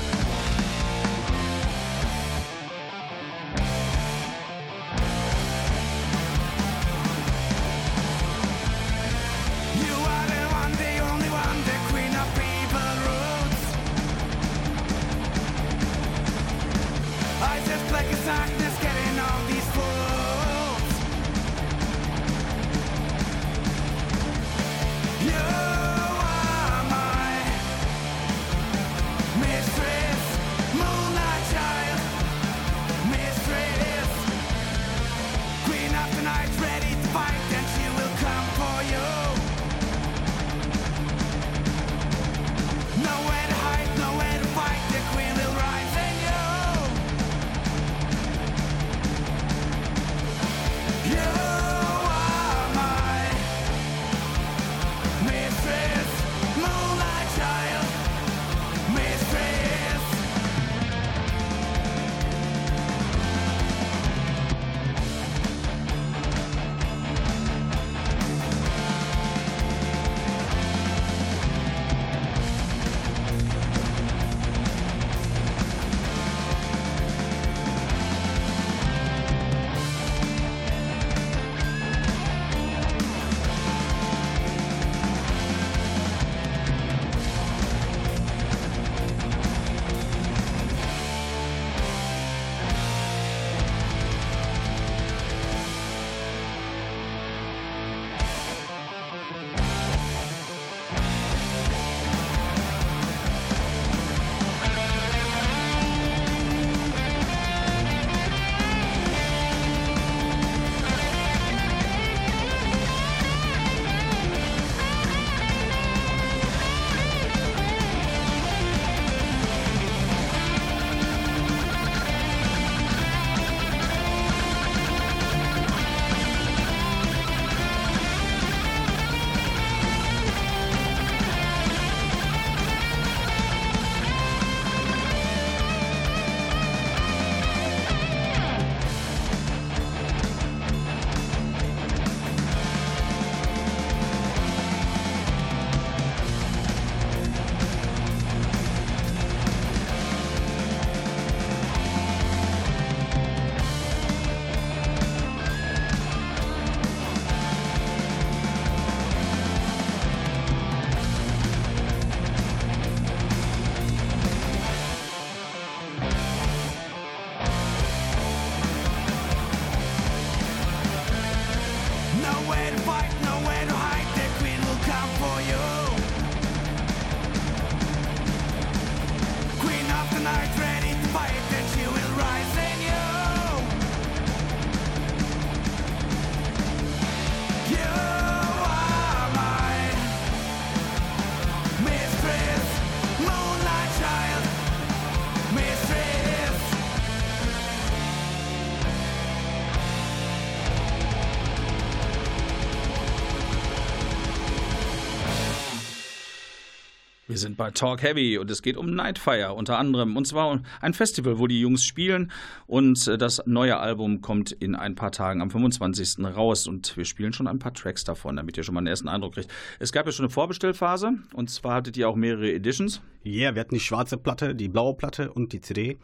Sind 207.41 207.57
bei 207.57 207.71
Talk 207.71 208.01
Heavy 208.01 208.37
und 208.37 208.49
es 208.49 208.61
geht 208.61 208.77
um 208.77 208.89
Nightfire 208.89 209.53
unter 209.53 209.77
anderem. 209.77 210.15
Und 210.15 210.25
zwar 210.25 210.61
ein 210.79 210.93
Festival, 210.93 211.39
wo 211.39 211.47
die 211.47 211.59
Jungs 211.59 211.83
spielen. 211.83 212.31
Und 212.67 213.07
äh, 213.07 213.17
das 213.17 213.41
neue 213.45 213.77
Album 213.77 214.21
kommt 214.21 214.51
in 214.51 214.75
ein 214.75 214.95
paar 214.95 215.11
Tagen 215.11 215.41
am 215.41 215.51
25. 215.51 216.23
raus. 216.23 216.67
Und 216.67 216.95
wir 216.95 217.05
spielen 217.05 217.33
schon 217.33 217.47
ein 217.47 217.59
paar 217.59 217.73
Tracks 217.73 218.03
davon, 218.03 218.37
damit 218.37 218.57
ihr 218.57 218.63
schon 218.63 218.73
mal 218.73 218.79
einen 218.79 218.87
ersten 218.87 219.09
Eindruck 219.09 219.33
kriegt. 219.33 219.51
Es 219.79 219.91
gab 219.91 220.05
ja 220.05 220.11
schon 220.11 220.25
eine 220.25 220.31
Vorbestellphase. 220.31 221.13
Und 221.33 221.49
zwar 221.49 221.75
hattet 221.75 221.97
ihr 221.97 222.07
auch 222.07 222.15
mehrere 222.15 222.51
Editions. 222.51 223.01
Ja, 223.23 223.31
yeah, 223.31 223.55
wir 223.55 223.59
hatten 223.59 223.75
die 223.75 223.81
schwarze 223.81 224.17
Platte, 224.17 224.55
die 224.55 224.69
blaue 224.69 224.95
Platte 224.95 225.31
und 225.31 225.53
die 225.53 225.61
CD. 225.61 225.97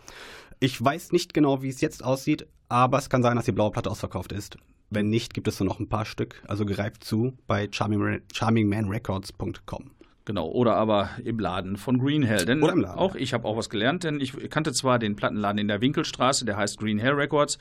Ich 0.59 0.83
weiß 0.83 1.11
nicht 1.11 1.33
genau, 1.33 1.61
wie 1.61 1.69
es 1.69 1.81
jetzt 1.81 2.03
aussieht, 2.03 2.47
aber 2.67 2.97
es 2.97 3.09
kann 3.09 3.21
sein, 3.21 3.35
dass 3.35 3.45
die 3.45 3.51
blaue 3.51 3.71
Platte 3.71 3.91
ausverkauft 3.91 4.31
ist. 4.31 4.57
Wenn 4.89 5.09
nicht, 5.09 5.33
gibt 5.33 5.47
es 5.47 5.59
nur 5.59 5.67
noch 5.67 5.79
ein 5.79 5.89
paar 5.89 6.05
Stück, 6.05 6.41
also 6.47 6.65
gereift 6.65 7.03
zu 7.03 7.37
bei 7.45 7.67
charming, 7.69 8.21
charmingmanrecords.com. 8.33 9.96
Genau, 10.27 10.49
oder 10.49 10.75
aber 10.75 11.09
im 11.23 11.39
Laden 11.39 11.77
von 11.77 11.99
Green 11.99 12.21
Hell. 12.21 12.43
Denn 12.43 12.61
oder 12.61 12.73
im 12.73 12.81
Laden. 12.81 12.99
auch 12.99 13.15
ich 13.15 13.33
habe 13.33 13.47
auch 13.47 13.55
was 13.55 13.69
gelernt, 13.69 14.03
denn 14.03 14.19
ich 14.19 14.49
kannte 14.49 14.73
zwar 14.73 14.99
den 14.99 15.15
Plattenladen 15.15 15.57
in 15.57 15.69
der 15.69 15.79
Winkelstraße, 15.79 16.43
der 16.43 16.57
heißt 16.57 16.79
Green 16.79 16.99
Hell 16.99 17.13
Records, 17.13 17.57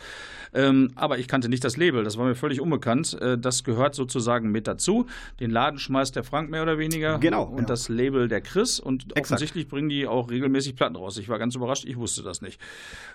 ähm, 0.53 0.91
aber 0.97 1.19
ich 1.19 1.29
kannte 1.29 1.49
nicht 1.49 1.63
das 1.63 1.77
Label, 1.77 2.03
das 2.03 2.19
war 2.19 2.27
mir 2.27 2.35
völlig 2.35 2.61
unbekannt. 2.61 3.17
Äh, 3.21 3.39
das 3.39 3.63
gehört 3.63 3.95
sozusagen 3.95 4.51
mit 4.51 4.67
dazu. 4.67 5.07
Den 5.39 5.53
Laden 5.53 5.79
schmeißt 5.79 6.17
der 6.17 6.25
Frank 6.25 6.51
mehr 6.51 6.65
oder 6.65 6.77
weniger. 6.77 7.21
Genau. 7.21 7.45
Und 7.45 7.61
ja. 7.61 7.67
das 7.67 7.89
Label 7.89 8.27
der 8.27 8.41
Chris 8.41 8.81
und 8.81 9.05
Exakt. 9.13 9.27
offensichtlich 9.27 9.69
bringen 9.69 9.89
die 9.89 10.09
auch 10.09 10.29
regelmäßig 10.29 10.75
Platten 10.75 10.97
raus. 10.97 11.19
Ich 11.19 11.29
war 11.29 11.39
ganz 11.39 11.55
überrascht, 11.55 11.85
ich 11.85 11.97
wusste 11.97 12.25
das 12.25 12.43
nicht. 12.43 12.61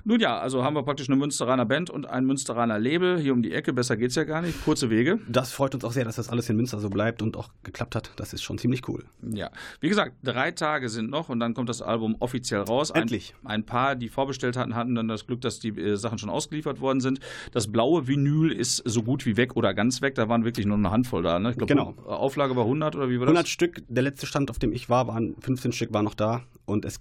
Nun 0.05 0.21
ja, 0.21 0.39
also 0.39 0.63
haben 0.63 0.77
wir 0.77 0.83
praktisch 0.83 1.09
eine 1.09 1.17
Münsteraner 1.17 1.65
Band 1.65 1.89
und 1.89 2.05
ein 2.05 2.23
Münsteraner 2.25 2.79
Label 2.79 3.19
hier 3.19 3.33
um 3.33 3.43
die 3.43 3.51
Ecke, 3.51 3.73
besser 3.73 3.97
geht's 3.97 4.15
ja 4.15 4.23
gar 4.23 4.41
nicht, 4.41 4.63
kurze 4.63 4.89
Wege. 4.89 5.19
Das 5.27 5.51
freut 5.51 5.75
uns 5.75 5.83
auch 5.83 5.91
sehr, 5.91 6.05
dass 6.05 6.15
das 6.15 6.29
alles 6.29 6.49
in 6.49 6.55
Münster 6.55 6.79
so 6.79 6.89
bleibt 6.89 7.21
und 7.21 7.35
auch 7.35 7.49
geklappt 7.63 7.95
hat. 7.97 8.11
Das 8.15 8.31
ist 8.31 8.43
schon 8.43 8.57
ziemlich 8.57 8.87
cool. 8.87 9.03
Ja, 9.21 9.40
wie 9.79 9.89
gesagt, 9.89 10.13
drei 10.23 10.51
Tage 10.51 10.89
sind 10.89 11.09
noch 11.09 11.29
und 11.29 11.39
dann 11.39 11.53
kommt 11.53 11.69
das 11.69 11.81
Album 11.81 12.15
offiziell 12.19 12.61
raus. 12.61 12.91
Endlich. 12.91 13.33
Ein, 13.43 13.65
paar, 13.65 13.95
die 13.95 14.09
vorbestellt 14.09 14.57
hatten, 14.57 14.75
hatten 14.75 14.95
dann 14.95 15.07
das 15.07 15.25
Glück, 15.25 15.41
dass 15.41 15.59
die 15.59 15.69
äh, 15.69 15.95
Sachen 15.95 16.17
schon 16.17 16.29
ausgeliefert 16.29 16.81
worden 16.81 17.01
sind. 17.01 17.19
Das 17.51 17.71
blaue 17.71 18.07
Vinyl 18.07 18.51
ist 18.51 18.77
so 18.85 19.03
gut 19.03 19.25
wie 19.25 19.37
weg 19.37 19.55
oder 19.55 19.73
ganz 19.73 20.01
weg. 20.01 20.15
Da 20.15 20.29
waren 20.29 20.45
wirklich 20.45 20.65
nur 20.65 20.77
eine 20.77 20.91
Handvoll 20.91 21.23
da. 21.23 21.39
Ne? 21.39 21.51
Ich 21.51 21.57
glaub, 21.57 21.67
Genau. 21.67 21.95
Auflage 22.05 22.55
war 22.55 22.63
100 22.63 22.95
oder 22.95 23.09
wie 23.09 23.19
war 23.19 23.25
das? 23.25 23.33
100 23.33 23.47
Stück, 23.47 23.83
der 23.87 24.03
letzte 24.03 24.25
Stand, 24.27 24.49
auf 24.49 24.59
dem 24.59 24.73
ich 24.73 24.89
war, 24.89 25.07
waren 25.07 25.35
15 25.39 25.71
Stück 25.71 25.93
waren 25.93 26.05
noch 26.05 26.15
da 26.15 26.43
und 26.65 26.85
es 26.85 26.99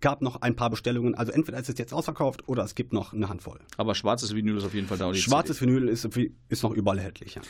gab 0.00 0.22
noch 0.22 0.40
ein 0.42 0.56
paar 0.56 0.70
Bestellungen. 0.70 1.14
Also 1.14 1.32
entweder 1.32 1.58
ist 1.58 1.68
es 1.68 1.78
jetzt 1.78 1.92
ausverkauft 1.92 2.48
oder 2.48 2.64
es 2.64 2.74
gibt 2.74 2.92
noch 2.92 3.12
eine 3.12 3.28
Handvoll. 3.28 3.58
Aber 3.76 3.94
schwarzes 3.94 4.34
Vinyl 4.34 4.56
ist 4.56 4.64
auf 4.64 4.74
jeden 4.74 4.86
Fall 4.86 4.98
da. 4.98 5.12
Schwarzes 5.14 5.60
Vinyl 5.60 5.88
ist, 5.88 6.08
ist 6.48 6.62
noch 6.62 6.72
überall 6.72 6.98
erhältlich. 6.98 7.34
Ja. 7.34 7.42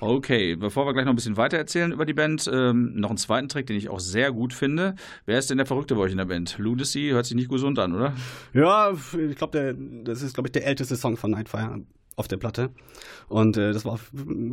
Okay, 0.00 0.56
bevor 0.56 0.86
wir 0.86 0.92
gleich 0.92 1.04
noch 1.04 1.12
ein 1.12 1.16
bisschen 1.16 1.36
weiter 1.36 1.58
erzählen 1.58 1.92
über 1.92 2.06
die 2.06 2.14
Band, 2.14 2.48
ähm, 2.52 2.94
noch 2.94 3.10
einen 3.10 3.18
zweiten 3.18 3.48
Track, 3.48 3.66
den 3.66 3.76
ich 3.76 3.88
auch 3.88 4.00
sehr 4.00 4.32
gut 4.32 4.54
finde. 4.54 4.94
Wer 5.26 5.38
ist 5.38 5.50
denn 5.50 5.58
der 5.58 5.66
Verrückte 5.66 5.94
bei 5.94 6.02
euch 6.02 6.12
in 6.12 6.18
der 6.18 6.24
Band? 6.24 6.56
Lunacy 6.58 7.10
hört 7.10 7.26
sich 7.26 7.36
nicht 7.36 7.50
gesund 7.50 7.78
an, 7.78 7.94
oder? 7.94 8.14
Ja, 8.54 8.92
ich 8.92 9.36
glaube, 9.36 9.76
das 10.04 10.22
ist, 10.22 10.34
glaube 10.34 10.48
ich, 10.48 10.52
der 10.52 10.66
älteste 10.66 10.96
Song 10.96 11.16
von 11.16 11.30
Nightfire 11.32 11.82
auf 12.18 12.28
der 12.28 12.36
Platte. 12.36 12.70
Und 13.28 13.56
äh, 13.56 13.72
das 13.72 13.84
war 13.84 13.98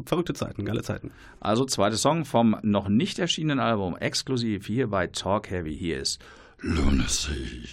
verrückte 0.06 0.34
Zeiten, 0.34 0.66
geile 0.66 0.84
Zeiten. 0.84 1.12
Also 1.40 1.66
zweiter 1.66 1.98
Song 1.98 2.26
vom 2.26 2.56
noch 2.62 2.90
nicht 2.90 3.18
erschienenen 3.18 3.60
Album, 3.60 3.98
exklusiv 3.98 4.68
hier 4.68 4.88
bei 4.88 5.08
Talk 5.08 5.50
Heavy. 5.50 5.76
Hier 5.76 6.00
ist 6.00 6.20
Lunacy. 6.66 7.70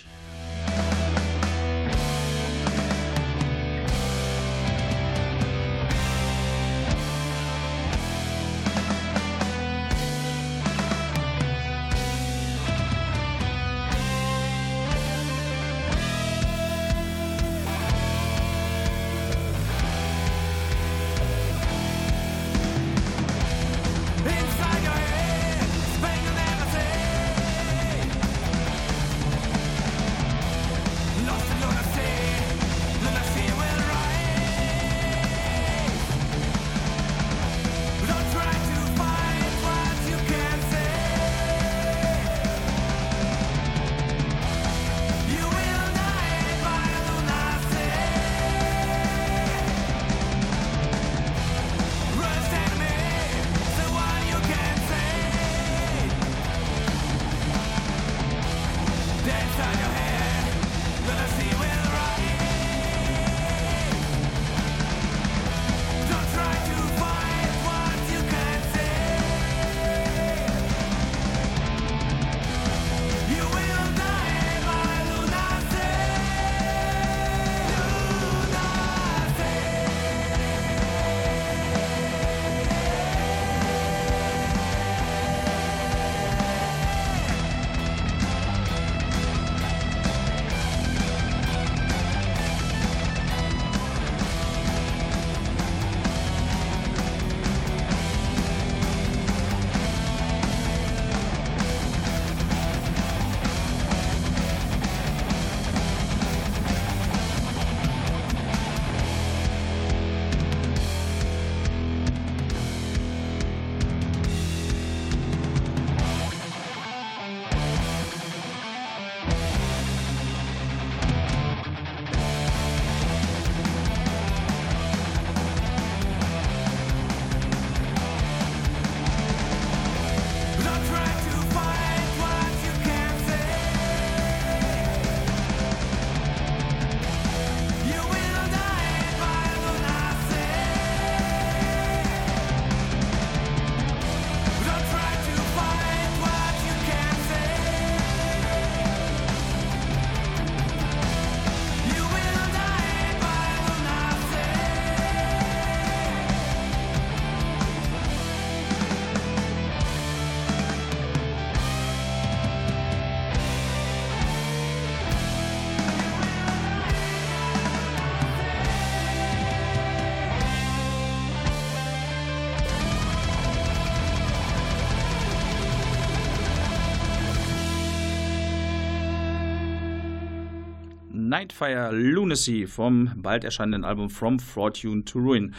Nightfire 181.33 181.93
Lunacy 181.93 182.67
vom 182.67 183.11
bald 183.17 183.43
erscheinenden 183.43 183.87
Album 183.87 184.11
From 184.11 184.39
Fortune 184.39 185.07
to 185.07 185.19
Ruin. 185.19 185.55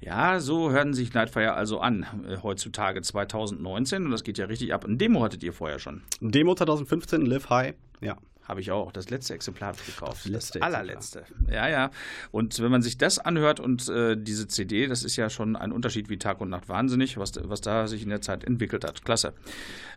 Ja, 0.00 0.38
so 0.38 0.70
hören 0.70 0.94
sich 0.94 1.14
Nightfire 1.14 1.54
also 1.54 1.80
an, 1.80 2.06
äh, 2.28 2.36
heutzutage 2.44 3.02
2019 3.02 4.04
und 4.04 4.12
das 4.12 4.22
geht 4.22 4.38
ja 4.38 4.46
richtig 4.46 4.72
ab. 4.72 4.84
Ein 4.84 4.98
Demo 4.98 5.24
hattet 5.24 5.42
ihr 5.42 5.52
vorher 5.52 5.80
schon. 5.80 6.02
Demo 6.20 6.54
2015, 6.54 7.26
Live 7.26 7.50
High. 7.50 7.74
Ja. 8.00 8.16
Habe 8.48 8.60
ich 8.60 8.70
auch. 8.70 8.92
Das 8.92 9.10
letzte 9.10 9.34
Exemplar 9.34 9.74
gekauft. 9.86 10.24
Das 10.24 10.30
letzte 10.30 10.62
allerletzte. 10.62 11.24
Ja, 11.50 11.68
ja. 11.68 11.90
Und 12.30 12.60
wenn 12.60 12.70
man 12.70 12.80
sich 12.80 12.96
das 12.96 13.18
anhört 13.18 13.58
und 13.58 13.88
äh, 13.88 14.16
diese 14.16 14.46
CD, 14.46 14.86
das 14.86 15.02
ist 15.02 15.16
ja 15.16 15.28
schon 15.30 15.56
ein 15.56 15.72
Unterschied 15.72 16.08
wie 16.08 16.16
Tag 16.16 16.40
und 16.40 16.50
Nacht. 16.50 16.68
Wahnsinnig, 16.68 17.16
was, 17.18 17.32
was 17.42 17.60
da 17.60 17.88
sich 17.88 18.02
in 18.02 18.08
der 18.08 18.20
Zeit 18.20 18.44
entwickelt 18.44 18.84
hat. 18.84 19.04
Klasse. 19.04 19.34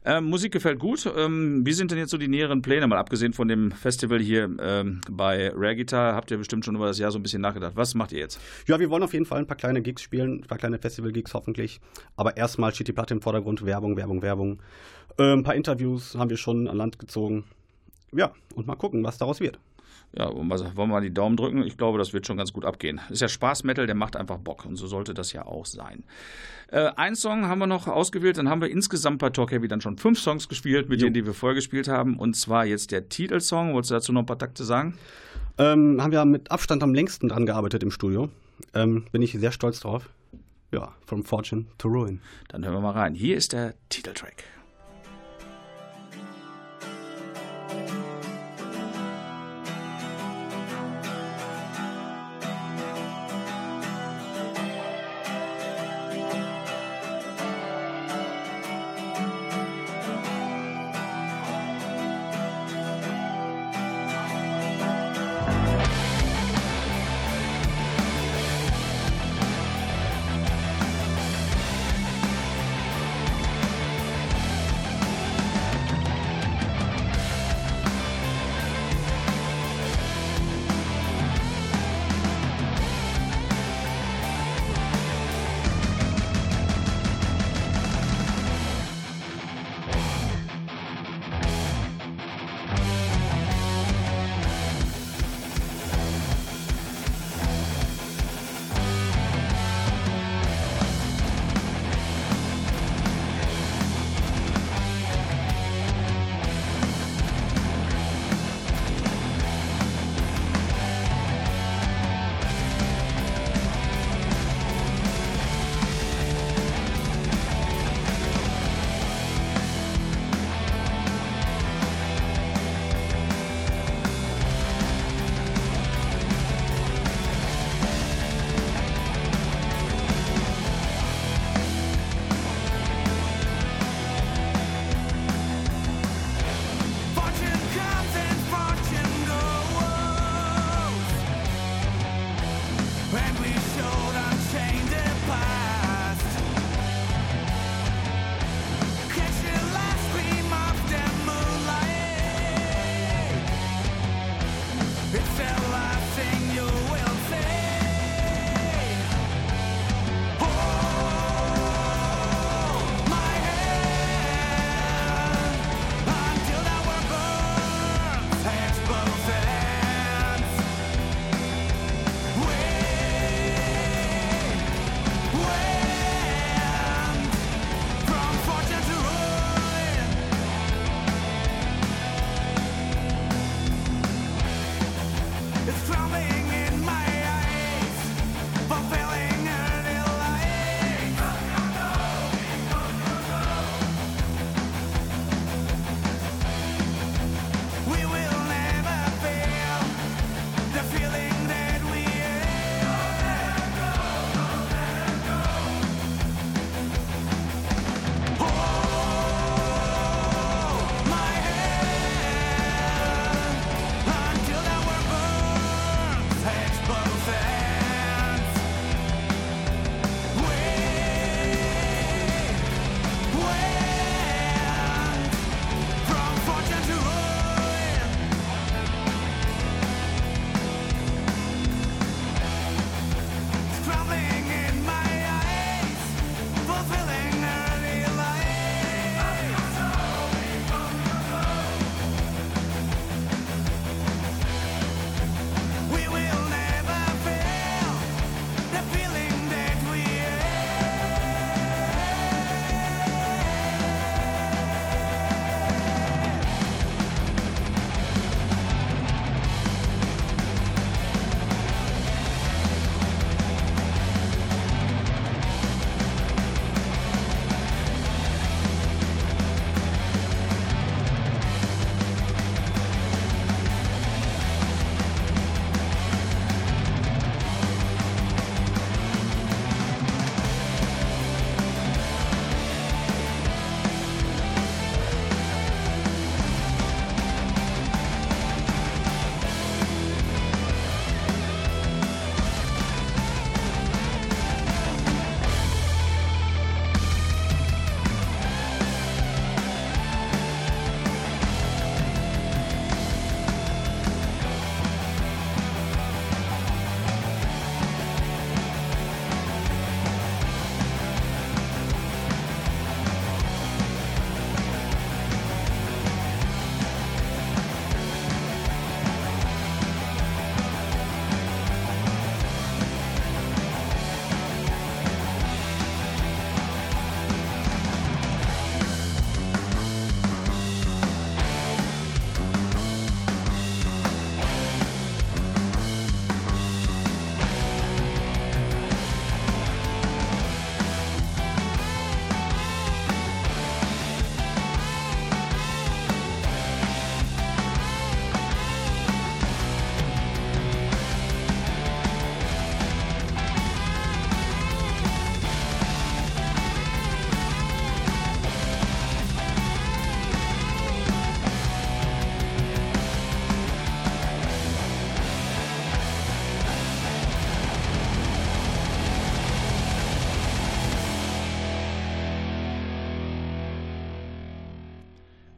Ähm, 0.03 0.25
Musik 0.25 0.51
gefällt 0.51 0.79
gut. 0.79 1.07
Ähm, 1.15 1.63
wie 1.63 1.73
sind 1.73 1.91
denn 1.91 1.99
jetzt 1.99 2.09
so 2.09 2.17
die 2.17 2.27
näheren 2.27 2.63
Pläne? 2.63 2.87
Mal 2.87 2.97
abgesehen 2.97 3.33
von 3.33 3.47
dem 3.47 3.71
Festival 3.71 4.19
hier 4.19 4.49
ähm, 4.59 5.01
bei 5.11 5.51
Rare 5.53 5.75
Guitar, 5.75 6.15
habt 6.15 6.31
ihr 6.31 6.37
bestimmt 6.37 6.65
schon 6.65 6.75
über 6.75 6.87
das 6.87 6.97
Jahr 6.97 7.11
so 7.11 7.19
ein 7.19 7.23
bisschen 7.23 7.41
nachgedacht. 7.41 7.73
Was 7.75 7.93
macht 7.93 8.13
ihr 8.13 8.19
jetzt? 8.19 8.39
Ja, 8.67 8.79
wir 8.79 8.89
wollen 8.89 9.03
auf 9.03 9.13
jeden 9.13 9.25
Fall 9.25 9.39
ein 9.39 9.47
paar 9.47 9.57
kleine 9.57 9.83
Gigs 9.83 10.01
spielen, 10.01 10.39
ein 10.39 10.47
paar 10.47 10.57
kleine 10.57 10.79
Festival-Gigs 10.79 11.35
hoffentlich. 11.35 11.81
Aber 12.15 12.35
erstmal 12.35 12.73
steht 12.73 12.87
die 12.87 12.93
Platte 12.93 13.13
im 13.13 13.21
Vordergrund. 13.21 13.63
Werbung, 13.63 13.95
Werbung, 13.95 14.23
Werbung. 14.23 14.59
Äh, 15.19 15.33
ein 15.33 15.43
paar 15.43 15.55
Interviews 15.55 16.15
haben 16.15 16.31
wir 16.31 16.37
schon 16.37 16.67
an 16.67 16.77
Land 16.77 16.97
gezogen 16.97 17.43
ja, 18.13 18.31
und 18.55 18.67
mal 18.67 18.75
gucken, 18.75 19.03
was 19.03 19.17
daraus 19.17 19.39
wird. 19.39 19.59
Ja, 20.17 20.33
wollen 20.33 20.49
wir 20.49 20.87
mal 20.87 21.01
die 21.01 21.13
Daumen 21.13 21.37
drücken? 21.37 21.61
Ich 21.63 21.77
glaube, 21.77 21.99
das 21.99 22.13
wird 22.13 22.25
schon 22.25 22.37
ganz 22.37 22.51
gut 22.51 22.65
abgehen. 22.65 22.99
Ist 23.09 23.21
ja 23.21 23.27
Spaß-Metal, 23.27 23.85
der 23.85 23.95
macht 23.95 24.15
einfach 24.15 24.39
Bock 24.39 24.65
und 24.65 24.75
so 24.75 24.87
sollte 24.87 25.13
das 25.13 25.33
ja 25.33 25.45
auch 25.45 25.67
sein. 25.67 26.03
Äh, 26.71 26.89
ein 26.95 27.15
Song 27.15 27.47
haben 27.47 27.59
wir 27.59 27.67
noch 27.67 27.87
ausgewählt, 27.87 28.37
dann 28.37 28.49
haben 28.49 28.61
wir 28.61 28.71
insgesamt 28.71 29.19
bei 29.19 29.29
Talk 29.29 29.51
Heavy 29.51 29.67
dann 29.67 29.81
schon 29.81 29.97
fünf 29.97 30.19
Songs 30.19 30.49
gespielt, 30.49 30.89
mit 30.89 30.99
jo. 30.99 31.05
denen, 31.05 31.13
die 31.13 31.25
wir 31.27 31.33
vorher 31.33 31.55
gespielt 31.55 31.87
haben. 31.87 32.17
Und 32.17 32.35
zwar 32.35 32.65
jetzt 32.65 32.91
der 32.91 33.07
Titelsong. 33.07 33.73
Wolltest 33.73 33.91
du 33.91 33.95
dazu 33.95 34.11
noch 34.11 34.21
ein 34.21 34.25
paar 34.25 34.39
Takte 34.39 34.63
sagen? 34.63 34.97
Ähm, 35.59 36.01
haben 36.01 36.11
wir 36.11 36.25
mit 36.25 36.49
Abstand 36.49 36.81
am 36.81 36.95
längsten 36.95 37.29
dran 37.29 37.45
gearbeitet 37.45 37.83
im 37.83 37.91
Studio. 37.91 38.29
Ähm, 38.73 39.05
bin 39.11 39.21
ich 39.21 39.33
sehr 39.33 39.51
stolz 39.51 39.79
drauf. 39.79 40.09
Ja, 40.71 40.93
From 41.05 41.23
Fortune 41.23 41.65
to 41.77 41.87
Ruin. 41.87 42.21
Dann 42.47 42.63
hören 42.63 42.75
wir 42.75 42.81
mal 42.81 42.91
rein. 42.91 43.13
Hier 43.13 43.35
ist 43.35 43.53
der 43.53 43.75
Titeltrack. 43.89 44.43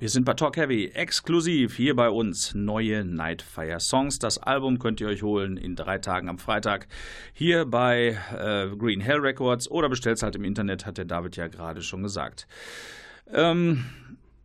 Wir 0.02 0.10
sind 0.10 0.26
bei 0.26 0.34
Talk 0.34 0.58
Heavy, 0.58 0.88
exklusiv 0.96 1.76
hier 1.76 1.96
bei 1.96 2.10
uns 2.10 2.56
neue 2.56 3.06
Nightfire 3.06 3.80
Songs. 3.80 4.18
Das 4.18 4.40
Album 4.40 4.80
könnt 4.80 5.00
ihr 5.00 5.06
euch 5.06 5.22
holen 5.22 5.58
in 5.58 5.76
drei 5.76 6.00
Tagen 6.00 6.28
am 6.28 6.40
Freitag 6.40 6.88
hier 7.34 7.66
bei 7.66 8.18
äh, 8.36 8.76
Green 8.76 9.00
Hell 9.00 9.20
Records 9.20 9.70
oder 9.70 9.90
bestellt 9.90 10.18
es 10.18 10.24
halt 10.24 10.36
im 10.36 10.44
Internet, 10.44 10.88
hat 10.88 10.98
der 10.98 11.06
David 11.06 11.36
ja 11.36 11.50
gerade 11.50 11.84
schon 11.84 12.02
gesagt. 12.02 12.48
Ähm, 13.32 13.86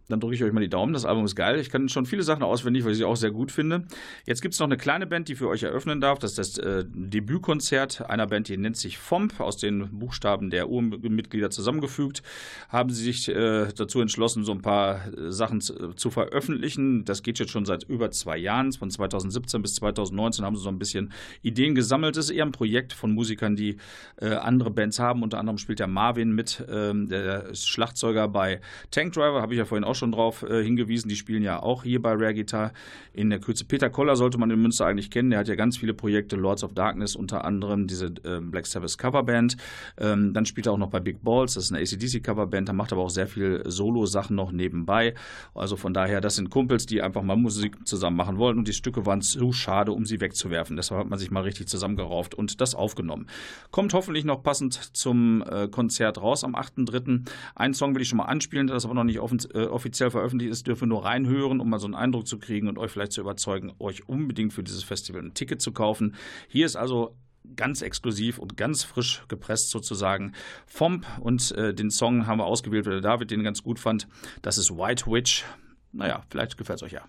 dann 0.08 0.20
drücke 0.20 0.34
ich 0.34 0.44
euch 0.44 0.52
mal 0.52 0.60
die 0.60 0.68
Daumen. 0.68 0.92
Das 0.92 1.04
Album 1.04 1.24
ist 1.24 1.34
geil. 1.34 1.58
Ich 1.58 1.70
kann 1.70 1.88
schon 1.88 2.06
viele 2.06 2.22
Sachen 2.22 2.42
auswendig, 2.42 2.84
weil 2.84 2.92
ich 2.92 2.98
sie 2.98 3.04
auch 3.04 3.16
sehr 3.16 3.30
gut 3.30 3.50
finde. 3.50 3.84
Jetzt 4.24 4.40
gibt 4.40 4.54
es 4.54 4.60
noch 4.60 4.66
eine 4.66 4.76
kleine 4.76 5.06
Band, 5.06 5.28
die 5.28 5.34
für 5.34 5.48
euch 5.48 5.64
eröffnen 5.64 6.00
darf. 6.00 6.18
Das 6.18 6.38
ist 6.38 6.56
das 6.56 6.58
äh, 6.58 6.84
Debütkonzert 6.86 8.08
einer 8.08 8.26
Band, 8.26 8.48
die 8.48 8.56
nennt 8.56 8.76
sich 8.76 8.98
FOMP, 8.98 9.40
aus 9.40 9.56
den 9.56 9.98
Buchstaben 9.98 10.50
der 10.50 10.68
Urmitglieder 10.68 11.50
zusammengefügt. 11.50 12.22
Haben 12.68 12.90
sie 12.90 13.04
sich 13.04 13.28
äh, 13.28 13.68
dazu 13.74 14.00
entschlossen, 14.00 14.44
so 14.44 14.52
ein 14.52 14.62
paar 14.62 15.06
äh, 15.12 15.32
Sachen 15.32 15.60
zu, 15.60 15.92
zu, 15.94 16.10
veröffentlichen. 16.10 17.04
Das 17.04 17.22
geht 17.22 17.38
jetzt 17.38 17.50
schon 17.50 17.64
seit 17.64 17.84
über 17.84 18.10
zwei 18.10 18.38
Jahren. 18.38 18.72
Von 18.72 18.90
2017 18.90 19.62
bis 19.62 19.74
2019 19.74 20.44
haben 20.44 20.56
sie 20.56 20.62
so 20.62 20.68
ein 20.68 20.78
bisschen 20.78 21.12
Ideen 21.42 21.74
gesammelt. 21.74 22.16
Das 22.16 22.26
ist 22.26 22.30
eher 22.30 22.44
ein 22.44 22.52
Projekt 22.52 22.92
von 22.92 23.12
Musikern, 23.12 23.56
die 23.56 23.76
äh, 24.20 24.28
andere 24.28 24.70
Bands 24.70 24.98
haben. 24.98 25.22
Unter 25.22 25.38
anderem 25.38 25.58
spielt 25.58 25.80
der 25.80 25.88
Marvin 25.88 26.32
mit, 26.32 26.64
ähm, 26.70 27.08
der 27.08 27.54
Schlagzeuger 27.54 28.28
bei 28.28 28.60
Tank 28.90 29.12
Driver, 29.12 29.42
habe 29.42 29.52
ich 29.54 29.58
ja 29.58 29.64
vorhin 29.64 29.84
auch 29.84 29.95
schon 29.96 30.12
drauf 30.12 30.42
äh, 30.42 30.62
hingewiesen. 30.62 31.08
Die 31.08 31.16
spielen 31.16 31.42
ja 31.42 31.62
auch 31.62 31.82
hier 31.82 32.00
bei 32.00 32.12
Rare 32.12 32.34
Guitar 32.34 32.72
in 33.12 33.30
der 33.30 33.40
Kürze. 33.40 33.64
Peter 33.64 33.90
Koller 33.90 34.16
sollte 34.16 34.38
man 34.38 34.50
in 34.50 34.60
Münster 34.60 34.86
eigentlich 34.86 35.10
kennen. 35.10 35.30
Der 35.30 35.40
hat 35.40 35.48
ja 35.48 35.54
ganz 35.54 35.76
viele 35.76 35.94
Projekte, 35.94 36.36
Lords 36.36 36.62
of 36.62 36.74
Darkness 36.74 37.16
unter 37.16 37.44
anderem, 37.44 37.86
diese 37.86 38.06
äh, 38.24 38.40
Black 38.40 38.66
Sabbath 38.66 38.98
Coverband. 38.98 39.56
Ähm, 39.98 40.32
dann 40.32 40.46
spielt 40.46 40.66
er 40.66 40.72
auch 40.72 40.78
noch 40.78 40.90
bei 40.90 41.00
Big 41.00 41.22
Balls, 41.22 41.54
das 41.54 41.64
ist 41.64 41.72
eine 41.72 41.82
ACDC 41.82 42.22
Coverband. 42.22 42.68
Da 42.68 42.72
macht 42.72 42.92
aber 42.92 43.02
auch 43.02 43.10
sehr 43.10 43.26
viel 43.26 43.62
Solo-Sachen 43.64 44.36
noch 44.36 44.52
nebenbei. 44.52 45.14
Also 45.54 45.76
von 45.76 45.94
daher, 45.94 46.20
das 46.20 46.36
sind 46.36 46.50
Kumpels, 46.50 46.86
die 46.86 47.02
einfach 47.02 47.22
mal 47.22 47.36
Musik 47.36 47.86
zusammen 47.86 48.16
machen 48.16 48.38
wollen 48.38 48.58
und 48.58 48.68
die 48.68 48.72
Stücke 48.72 49.06
waren 49.06 49.22
zu 49.22 49.52
schade, 49.52 49.92
um 49.92 50.04
sie 50.04 50.20
wegzuwerfen. 50.20 50.76
Deshalb 50.76 51.00
hat 51.00 51.08
man 51.08 51.18
sich 51.18 51.30
mal 51.30 51.42
richtig 51.42 51.68
zusammengerauft 51.68 52.34
und 52.34 52.60
das 52.60 52.74
aufgenommen. 52.74 53.26
Kommt 53.70 53.94
hoffentlich 53.94 54.24
noch 54.24 54.42
passend 54.42 54.74
zum 54.96 55.42
äh, 55.42 55.68
Konzert 55.68 56.20
raus 56.20 56.44
am 56.44 56.54
8.3. 56.54 57.22
Einen 57.54 57.74
Song 57.74 57.94
will 57.94 58.02
ich 58.02 58.08
schon 58.08 58.18
mal 58.18 58.24
anspielen, 58.24 58.66
das 58.66 58.78
ist 58.78 58.84
aber 58.84 58.94
noch 58.94 59.04
nicht 59.04 59.16
äh, 59.16 59.64
offiziell 59.64 59.85
veröffentlicht 59.94 60.50
ist, 60.50 60.66
dürfen 60.66 60.88
nur 60.88 61.04
reinhören, 61.04 61.60
um 61.60 61.70
mal 61.70 61.78
so 61.78 61.86
einen 61.86 61.94
Eindruck 61.94 62.26
zu 62.26 62.38
kriegen 62.38 62.68
und 62.68 62.78
euch 62.78 62.90
vielleicht 62.90 63.12
zu 63.12 63.20
überzeugen, 63.20 63.72
euch 63.78 64.08
unbedingt 64.08 64.52
für 64.52 64.62
dieses 64.62 64.82
Festival 64.82 65.22
ein 65.22 65.34
Ticket 65.34 65.62
zu 65.62 65.72
kaufen. 65.72 66.14
Hier 66.48 66.66
ist 66.66 66.76
also 66.76 67.16
ganz 67.54 67.82
exklusiv 67.82 68.38
und 68.38 68.56
ganz 68.56 68.82
frisch 68.82 69.22
gepresst 69.28 69.70
sozusagen 69.70 70.32
Fomp 70.66 71.06
und 71.20 71.52
äh, 71.52 71.72
den 71.74 71.90
Song 71.90 72.26
haben 72.26 72.38
wir 72.38 72.46
ausgewählt, 72.46 72.86
weil 72.86 73.00
David 73.00 73.30
den 73.30 73.44
ganz 73.44 73.62
gut 73.62 73.78
fand. 73.78 74.08
Das 74.42 74.58
ist 74.58 74.70
White 74.70 75.06
Witch. 75.06 75.44
Naja, 75.92 76.24
vielleicht 76.28 76.58
gefällt 76.58 76.78
es 76.78 76.82
euch 76.82 76.92
ja. 76.92 77.02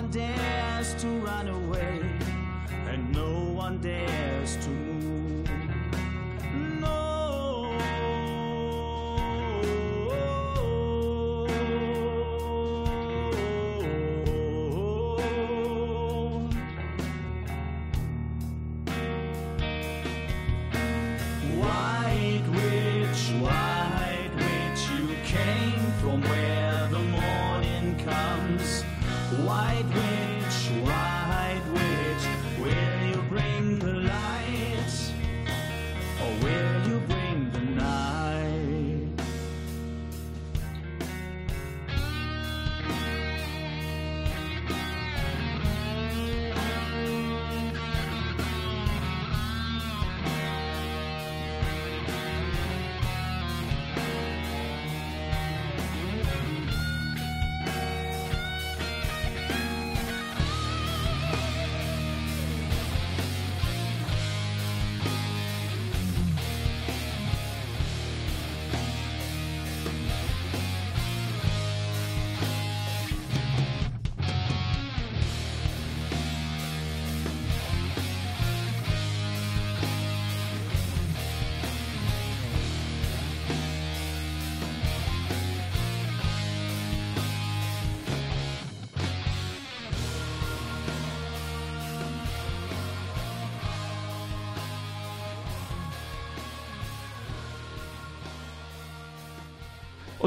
One 0.00 0.10
dares 0.10 0.94
to 0.94 1.08
run 1.18 1.46
away, 1.46 2.00
and 2.88 3.12
no 3.12 3.52
one 3.52 3.78
dares 3.82 4.56
to 4.56 4.70
move. 4.70 4.99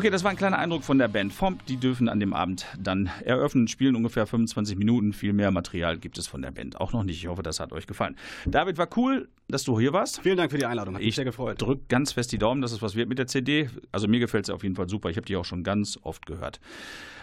Okay, 0.04 0.10
das 0.10 0.26
war 0.26 0.32
ein 0.32 0.36
kleiner 0.36 0.60
Eindruck 0.60 0.84
von 0.84 0.98
der 0.98 1.08
Band 1.08 1.32
Fomp. 1.32 1.66
Die 1.68 1.78
dürfen 1.78 2.10
an 2.10 2.20
dem 2.20 2.34
Abend 2.34 2.66
dann 2.78 3.10
eröffnen, 3.24 3.70
spielen 3.70 3.96
ungefähr 3.96 4.28
25 4.28 4.78
Minuten. 4.78 5.14
Viel 5.14 5.32
mehr 5.32 5.50
Material 5.50 5.98
gibt 5.98 6.18
es 6.18 6.28
von 6.28 6.42
der 6.42 6.52
Band 6.52 6.82
auch 6.82 6.92
noch 6.92 7.06
nicht. 7.06 7.24
Ich 7.24 7.28
hoffe, 7.28 7.42
das 7.42 7.62
hat 7.62 7.72
euch 7.72 7.88
gefallen. 7.88 8.18
David, 8.46 8.78
war 8.78 8.90
cool, 8.98 9.30
dass 9.48 9.64
du 9.64 9.80
hier 9.80 9.94
warst. 9.94 10.20
Vielen 10.20 10.36
Dank 10.36 10.52
für 10.52 10.58
die 10.58 10.66
Einladung. 10.66 10.96
Hat 10.96 11.00
mich 11.00 11.08
Ich 11.08 11.16
sehr 11.16 11.24
gefreut. 11.24 11.62
drück 11.62 11.88
ganz 11.88 12.12
fest 12.12 12.34
die 12.34 12.38
Daumen, 12.38 12.62
dass 12.62 12.74
es 12.74 12.82
was 12.82 12.96
wird 12.96 13.08
mit 13.08 13.18
der 13.18 13.28
CD. 13.28 13.70
Also 13.94 14.10
mir 14.10 14.20
gefällt 14.20 14.46
sie 14.46 14.54
auf 14.54 14.64
jeden 14.64 14.76
Fall 14.76 14.90
super. 14.90 15.10
Ich 15.10 15.16
habe 15.16 15.26
die 15.26 15.38
auch 15.38 15.46
schon 15.46 15.64
ganz 15.64 15.98
oft 16.02 16.26
gehört. 16.26 16.60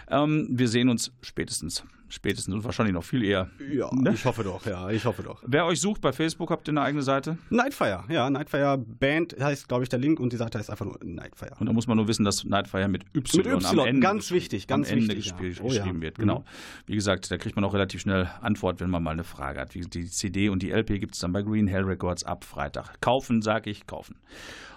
Ähm, 0.09 0.47
wir 0.49 0.67
sehen 0.67 0.89
uns 0.89 1.11
spätestens, 1.21 1.83
spätestens 2.11 2.53
und 2.53 2.63
wahrscheinlich 2.63 2.93
noch 2.93 3.03
viel 3.03 3.23
eher. 3.23 3.49
Ja, 3.71 3.89
ich 4.11 4.25
hoffe 4.25 4.43
doch, 4.43 4.65
ja, 4.65 4.89
ich 4.89 5.05
hoffe 5.05 5.23
doch. 5.23 5.41
Wer 5.45 5.65
euch 5.65 5.79
sucht 5.81 6.01
bei 6.01 6.11
Facebook, 6.11 6.51
habt 6.51 6.67
ihr 6.67 6.73
eine 6.73 6.81
eigene 6.81 7.01
Seite. 7.01 7.37
Nightfire, 7.49 8.03
ja, 8.09 8.29
Nightfire 8.29 8.77
Band 8.77 9.35
heißt, 9.39 9.67
glaube 9.67 9.83
ich, 9.83 9.89
der 9.89 9.99
Link 9.99 10.19
und 10.19 10.33
die 10.33 10.37
Seite 10.37 10.59
heißt 10.59 10.69
einfach 10.69 10.85
nur 10.85 10.99
Nightfire. 11.03 11.53
Und 11.59 11.65
da 11.67 11.73
muss 11.73 11.87
man 11.87 11.97
nur 11.97 12.07
wissen, 12.07 12.23
dass 12.25 12.43
Nightfire 12.43 12.87
mit 12.87 13.03
Y, 13.15 13.37
Mit 13.37 13.47
Y, 13.47 13.65
am 13.79 13.87
Ende, 13.87 14.01
ganz 14.01 14.31
wichtig, 14.31 14.67
ganz 14.67 14.91
am 14.91 14.97
Ende 14.99 15.15
wichtig, 15.15 15.31
ja. 15.31 15.37
gespielt, 15.37 15.61
Oh 15.63 15.71
ja. 15.71 15.79
geschrieben 15.81 16.01
wird. 16.01 16.17
Mhm. 16.17 16.21
Genau. 16.21 16.45
Wie 16.85 16.95
gesagt, 16.95 17.31
da 17.31 17.37
kriegt 17.37 17.55
man 17.55 17.65
auch 17.65 17.73
relativ 17.73 18.01
schnell 18.01 18.29
Antwort, 18.41 18.79
wenn 18.79 18.89
man 18.89 19.01
mal 19.01 19.11
eine 19.11 19.23
Frage 19.23 19.59
hat. 19.59 19.73
Wie 19.73 19.81
Die 19.81 20.05
CD 20.05 20.49
und 20.49 20.61
die 20.61 20.71
LP 20.71 20.99
gibt 20.99 21.15
es 21.15 21.21
dann 21.21 21.31
bei 21.33 21.41
Green 21.41 21.67
Hell 21.67 21.83
Records 21.83 22.23
ab 22.23 22.43
Freitag. 22.43 22.99
Kaufen, 23.01 23.41
sage 23.41 23.69
ich, 23.69 23.87
kaufen. 23.87 24.15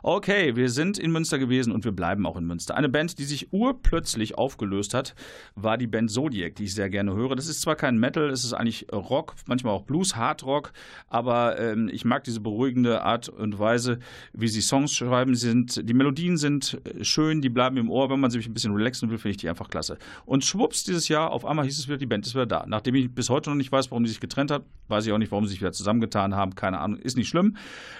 Okay, 0.06 0.54
wir 0.54 0.68
sind 0.68 0.98
in 0.98 1.12
Münster 1.12 1.38
gewesen 1.38 1.72
und 1.72 1.84
wir 1.86 1.92
bleiben 1.92 2.26
auch 2.26 2.36
in 2.36 2.44
Münster. 2.44 2.76
Eine 2.76 2.90
Band, 2.90 3.18
die 3.18 3.24
sich 3.24 3.54
urplötzlich 3.54 4.36
aufgelöst 4.36 4.92
hat, 4.92 5.14
war 5.54 5.78
die 5.78 5.86
Band 5.86 6.10
Zodiac, 6.10 6.54
die 6.56 6.64
ich 6.64 6.74
sehr 6.74 6.90
gerne 6.90 7.14
höre. 7.14 7.23
Das 7.32 7.46
ist 7.46 7.60
zwar 7.60 7.76
kein 7.76 7.98
Metal, 7.98 8.28
es 8.30 8.44
ist 8.44 8.52
eigentlich 8.52 8.86
Rock, 8.92 9.34
manchmal 9.46 9.72
auch 9.72 9.82
Blues, 9.82 10.16
Hard 10.16 10.44
Rock, 10.44 10.72
aber 11.08 11.58
ähm, 11.58 11.88
ich 11.92 12.04
mag 12.04 12.24
diese 12.24 12.40
beruhigende 12.40 13.02
Art 13.02 13.28
und 13.28 13.58
Weise, 13.58 13.98
wie 14.32 14.48
sie 14.48 14.60
Songs 14.60 14.92
schreiben. 14.92 15.34
Sie 15.34 15.48
sind, 15.48 15.88
die 15.88 15.94
Melodien 15.94 16.36
sind 16.36 16.80
äh, 16.84 17.04
schön, 17.04 17.40
die 17.40 17.48
bleiben 17.48 17.76
im 17.76 17.90
Ohr. 17.90 18.10
Wenn 18.10 18.20
man 18.20 18.30
sich 18.30 18.46
ein 18.46 18.54
bisschen 18.54 18.74
relaxen 18.74 19.10
will, 19.10 19.18
finde 19.18 19.30
ich 19.30 19.36
die 19.38 19.48
einfach 19.48 19.68
klasse. 19.68 19.98
Und 20.26 20.44
schwupps, 20.44 20.84
dieses 20.84 21.08
Jahr, 21.08 21.30
auf 21.30 21.44
einmal 21.44 21.64
hieß 21.64 21.78
es 21.78 21.88
wieder, 21.88 21.96
die 21.96 22.06
Band 22.06 22.26
ist 22.26 22.34
wieder 22.34 22.46
da. 22.46 22.64
Nachdem 22.66 22.94
ich 22.94 23.10
bis 23.10 23.30
heute 23.30 23.50
noch 23.50 23.56
nicht 23.56 23.72
weiß, 23.72 23.90
warum 23.90 24.04
die 24.04 24.10
sich 24.10 24.20
getrennt 24.20 24.50
hat, 24.50 24.64
weiß 24.88 25.06
ich 25.06 25.12
auch 25.12 25.18
nicht, 25.18 25.30
warum 25.32 25.46
sie 25.46 25.52
sich 25.52 25.60
wieder 25.60 25.72
zusammengetan 25.72 26.34
haben. 26.34 26.54
Keine 26.54 26.80
Ahnung, 26.80 26.98
ist 26.98 27.16
nicht 27.16 27.28
schlimm. 27.28 27.56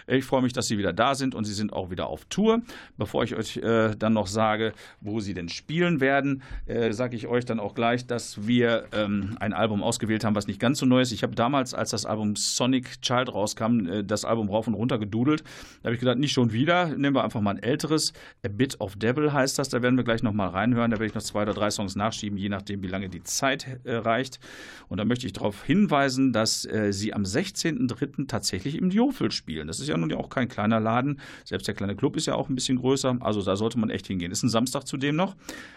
Ich 0.07 0.25
freue 0.25 0.43
mich, 0.43 0.53
dass 0.53 0.67
sie 0.67 0.79
wieder 0.79 0.93
da 0.93 1.15
sind 1.15 1.35
und 1.35 1.45
sie 1.45 1.55
sind 1.55 1.73
auch 1.73 1.91
wieder 1.91 2.07
auf 2.07 2.25
Tour. 2.27 2.63
Bevor 2.97 3.25
ich 3.25 3.35
euch 3.35 3.57
äh, 3.59 3.95
dann 3.97 4.13
noch 4.13 4.27
sage, 4.27 4.73
wo 5.01 5.21
sie 5.21 5.35
denn 5.35 5.49
spielen 5.49 6.01
werden, 6.01 6.43
äh, 6.67 6.93
sage 6.93 7.17
ich 7.17 7.27
euch 7.27 7.45
dann 7.45 7.61
auch 7.61 7.75
gleich, 7.75 8.07
dass 8.07 8.47
wir 8.47 8.87
ähm, 8.93 9.14
ein 9.41 9.53
Album 9.53 9.83
ausgewählt 9.83 10.25
haben, 10.25 10.35
was 10.35 10.47
nicht 10.47 10.61
ganz 10.61 10.79
so 10.79 10.87
neu 10.87 11.01
ist. 11.01 11.13
Ich 11.13 11.23
habe 11.23 11.35
damals, 11.35 11.75
als 11.75 11.91
das 11.91 12.07
Album 12.07 12.37
Sonic 12.37 13.01
Child 13.03 13.33
rauskam, 13.33 13.87
äh, 13.87 14.05
das 14.05 14.25
Album 14.25 14.49
rauf 14.49 14.67
und 14.67 14.75
runter 14.75 14.99
gedudelt. 14.99 15.43
Da 15.83 15.89
habe 15.89 15.95
ich 15.95 16.01
gedacht, 16.01 16.19
nicht 16.19 16.33
schon 16.33 16.53
wieder, 16.53 16.89
nehmen 16.97 17.15
wir 17.15 17.25
einfach 17.25 17.41
mal 17.41 17.53
ein 17.53 17.63
älteres. 17.63 18.13
A 18.45 18.49
Bit 18.49 18.81
of 18.81 18.97
Devil 18.97 19.33
heißt 19.33 19.59
das, 19.59 19.69
da 19.69 19.83
werden 19.83 19.97
wir 19.97 20.05
gleich 20.05 20.23
noch 20.23 20.33
mal 20.33 20.49
reinhören. 20.49 20.91
Da 20.91 20.97
werde 20.97 21.07
ich 21.07 21.15
noch 21.15 21.23
zwei 21.23 21.43
oder 21.43 21.55
drei 21.55 21.71
Songs 21.71 21.97
nachschieben, 21.97 22.39
je 22.39 22.49
nachdem, 22.49 22.83
wie 22.83 22.89
lange 22.89 23.09
die 23.09 23.23
Zeit 23.23 23.81
äh, 23.85 23.95
reicht. 23.95 24.41
Und 24.89 24.99
da 24.99 25.05
möchte 25.05 25.27
ich 25.27 25.33
darauf 25.33 25.65
hinweisen, 25.65 26.33
dass 26.33 26.65
äh, 26.65 26.93
sie 26.93 27.15
am 27.15 27.23
16.03. 27.23 28.27
tatsächlich 28.29 28.77
im 28.77 28.91
Jofel 28.91 29.31
spielen. 29.31 29.67
Das 29.67 29.81
ist 29.81 29.89
ja 29.89 29.97
nun 29.97 30.11
ja 30.11 30.17
auch 30.17 30.29
kein 30.29 30.49
kleiner 30.49 30.81
Laden. 30.81 31.21
Selbst 31.45 31.67
der 31.67 31.75
kleine 31.75 31.97
Club 31.97 32.17
ist 32.17 32.27
ja 32.27 32.35
auch 32.35 32.49
ein 32.49 32.55
bisschen 32.55 32.79
größer. 32.79 33.19
Also 33.21 33.43
da 33.43 33.57
sollte 33.57 33.79
man 33.79 33.91
echt 33.91 34.07
hingehen. 34.07 34.33
Ist 34.33 34.43
ein 34.43 34.49
Samstag 34.49 34.87
zudem 34.87 35.17
noch. 35.17 35.37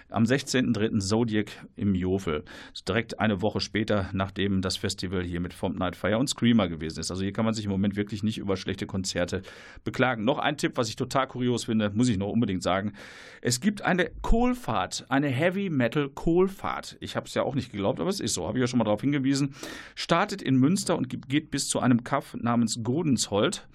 Am 0.09 0.23
16.03. 0.23 0.99
Zodiac 0.99 1.51
im 1.75 1.95
Jofel. 1.95 2.43
Direkt 2.87 3.19
eine 3.27 3.41
Woche 3.41 3.59
später, 3.59 4.09
nachdem 4.13 4.61
das 4.61 4.77
Festival 4.77 5.23
hier 5.23 5.39
mit 5.39 5.53
Fomp 5.53 5.77
Night 5.77 5.95
Fire 5.95 6.17
und 6.17 6.27
Screamer 6.27 6.67
gewesen 6.67 6.99
ist. 6.99 7.11
Also 7.11 7.23
hier 7.23 7.33
kann 7.33 7.45
man 7.45 7.53
sich 7.53 7.65
im 7.65 7.71
Moment 7.71 7.95
wirklich 7.95 8.23
nicht 8.23 8.37
über 8.37 8.55
schlechte 8.55 8.87
Konzerte 8.87 9.41
beklagen. 9.83 10.23
Noch 10.23 10.39
ein 10.39 10.57
Tipp, 10.57 10.73
was 10.75 10.89
ich 10.89 10.95
total 10.95 11.27
kurios 11.27 11.65
finde, 11.65 11.89
muss 11.89 12.09
ich 12.09 12.17
noch 12.17 12.29
unbedingt 12.29 12.63
sagen. 12.63 12.93
Es 13.41 13.59
gibt 13.59 13.81
eine 13.81 14.09
Kohlfahrt, 14.21 15.05
eine 15.09 15.27
Heavy 15.27 15.69
Metal 15.69 16.09
Kohlfahrt. 16.09 16.97
Ich 17.01 17.15
habe 17.15 17.27
es 17.27 17.33
ja 17.33 17.43
auch 17.43 17.55
nicht 17.55 17.71
geglaubt, 17.71 17.99
aber 17.99 18.09
es 18.09 18.19
ist 18.19 18.33
so. 18.33 18.47
Habe 18.47 18.57
ich 18.57 18.61
ja 18.61 18.67
schon 18.67 18.79
mal 18.79 18.85
darauf 18.85 19.01
hingewiesen. 19.01 19.53
Startet 19.95 20.41
in 20.41 20.55
Münster 20.55 20.97
und 20.97 21.09
geht 21.27 21.51
bis 21.51 21.67
zu 21.67 21.79
einem 21.79 22.03
Kaff 22.03 22.35
namens 22.39 22.81
Godensholt. 22.81 23.67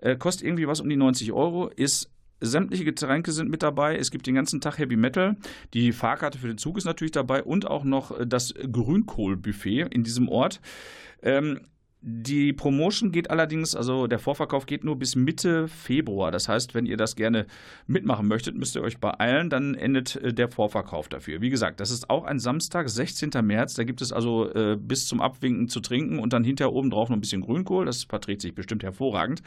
Äh, 0.00 0.16
kostet 0.16 0.46
irgendwie 0.46 0.68
was 0.68 0.80
um 0.80 0.88
die 0.88 0.96
90 0.96 1.32
Euro, 1.32 1.68
ist 1.68 2.10
Sämtliche 2.40 2.84
Getränke 2.84 3.32
sind 3.32 3.50
mit 3.50 3.62
dabei. 3.62 3.96
Es 3.96 4.10
gibt 4.10 4.26
den 4.26 4.34
ganzen 4.34 4.60
Tag 4.60 4.78
Heavy 4.78 4.96
Metal. 4.96 5.36
Die 5.74 5.92
Fahrkarte 5.92 6.38
für 6.38 6.48
den 6.48 6.58
Zug 6.58 6.78
ist 6.78 6.84
natürlich 6.84 7.12
dabei 7.12 7.42
und 7.42 7.66
auch 7.66 7.84
noch 7.84 8.12
das 8.24 8.54
Grünkohlbuffet 8.54 9.88
in 9.90 10.04
diesem 10.04 10.28
Ort. 10.28 10.60
Ähm, 11.22 11.60
die 12.00 12.52
Promotion 12.52 13.10
geht 13.10 13.28
allerdings, 13.28 13.74
also 13.74 14.06
der 14.06 14.20
Vorverkauf 14.20 14.66
geht 14.66 14.84
nur 14.84 14.96
bis 14.96 15.16
Mitte 15.16 15.66
Februar. 15.66 16.30
Das 16.30 16.48
heißt, 16.48 16.72
wenn 16.74 16.86
ihr 16.86 16.96
das 16.96 17.16
gerne 17.16 17.46
mitmachen 17.88 18.28
möchtet, 18.28 18.56
müsst 18.56 18.76
ihr 18.76 18.82
euch 18.82 18.98
beeilen, 18.98 19.50
dann 19.50 19.74
endet 19.74 20.14
äh, 20.16 20.32
der 20.32 20.48
Vorverkauf 20.48 21.08
dafür. 21.08 21.40
Wie 21.40 21.50
gesagt, 21.50 21.80
das 21.80 21.90
ist 21.90 22.08
auch 22.08 22.22
ein 22.24 22.38
Samstag, 22.38 22.88
16. 22.88 23.30
März. 23.42 23.74
Da 23.74 23.82
gibt 23.82 24.00
es 24.00 24.12
also 24.12 24.48
äh, 24.54 24.76
bis 24.80 25.08
zum 25.08 25.20
Abwinken 25.20 25.66
zu 25.68 25.80
trinken 25.80 26.20
und 26.20 26.32
dann 26.32 26.44
hinterher 26.44 26.72
oben 26.72 26.90
drauf 26.90 27.08
noch 27.08 27.16
ein 27.16 27.20
bisschen 27.20 27.40
Grünkohl. 27.40 27.84
Das 27.84 28.04
verträgt 28.04 28.42
sich 28.42 28.54
bestimmt 28.54 28.84
hervorragend. 28.84 29.42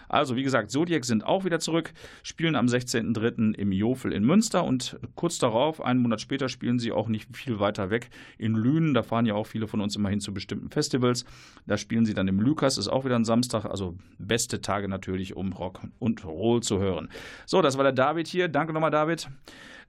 Also, 0.10 0.36
wie 0.36 0.42
gesagt, 0.42 0.72
Zodiac 0.72 1.06
sind 1.06 1.24
auch 1.24 1.46
wieder 1.46 1.60
zurück, 1.60 1.94
spielen 2.24 2.56
am 2.56 2.66
16.03. 2.66 3.54
im 3.54 3.72
Jofel 3.72 4.12
in 4.12 4.26
Münster 4.26 4.64
und 4.64 4.98
kurz 5.14 5.38
darauf, 5.38 5.82
einen 5.82 6.02
Monat 6.02 6.20
später, 6.20 6.50
spielen 6.50 6.80
sie 6.80 6.92
auch 6.92 7.08
nicht 7.08 7.38
viel 7.38 7.60
weiter 7.60 7.92
weg 7.92 8.10
in 8.40 8.56
Lünen. 8.56 8.96
Da 8.96 9.04
fahren 9.04 9.28
ja 9.28 9.36
auch 9.36 9.46
viele 9.46 9.68
von 9.68 9.82
uns 9.82 9.96
immer 9.96 10.10
hin 10.10 10.20
zu 10.20 10.34
bestimmten 10.34 10.72
Festivals. 10.72 11.26
Da 11.68 11.78
spielen 11.78 12.06
sie 12.06 12.16
dann 12.16 12.28
im 12.28 12.40
Lukas, 12.40 12.80
ist 12.80 12.88
auch 12.88 13.06
wieder 13.06 13.18
ein 13.18 13.24
Samstag. 13.24 13.66
Also 13.66 13.96
beste 14.18 14.62
Tage 14.62 14.88
natürlich, 14.88 15.36
um 15.36 15.54
Rock 15.54 15.82
und 16.00 16.26
Roll 16.26 16.64
zu 16.64 16.80
hören. 16.80 17.08
So, 17.46 17.62
das 17.62 17.78
war 17.78 17.84
der 17.84 17.94
David 17.94 18.28
hier. 18.28 18.48
Danke 18.48 18.74
nochmal, 18.74 18.92
David. 18.92 19.30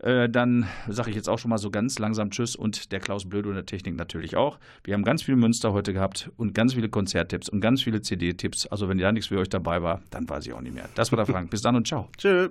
Äh, 0.03 0.29
dann 0.29 0.67
sage 0.89 1.11
ich 1.11 1.17
jetzt 1.17 1.29
auch 1.29 1.39
schon 1.39 1.49
mal 1.49 1.59
so 1.59 1.71
ganz 1.71 1.99
langsam 1.99 2.31
Tschüss 2.31 2.57
und 2.57 2.93
der 2.93 3.01
Klaus 3.01 3.29
Blödo 3.29 3.49
in 3.51 3.55
der 3.55 3.67
Technik 3.67 3.97
natürlich 3.97 4.37
auch. 4.37 4.59
Wir 4.85 4.95
haben 4.95 5.05
ganz 5.05 5.23
viel 5.23 5.37
Münster 5.37 5.73
heute 5.73 5.93
gehabt 5.93 6.31
und 6.37 6.55
ganz 6.55 6.75
viele 6.75 6.89
Konzerttipps 6.89 7.49
und 7.49 7.61
ganz 7.61 7.83
viele 7.83 8.03
CD-Tipps. 8.03 8.67
Also 8.67 8.89
wenn 8.89 8.99
da 8.99 9.13
nichts 9.13 9.29
für 9.29 9.39
euch 9.39 9.49
dabei 9.49 9.83
war, 9.83 10.03
dann 10.11 10.29
weiß 10.29 10.47
ich 10.47 10.53
auch 10.53 10.61
nicht 10.61 10.75
mehr. 10.75 10.89
Das 10.95 11.13
war 11.13 11.17
der 11.17 11.27
Frank. 11.27 11.51
Bis 11.51 11.63
dann 11.63 11.77
und 11.77 11.87
ciao. 11.87 12.09
Tschö. 12.19 12.51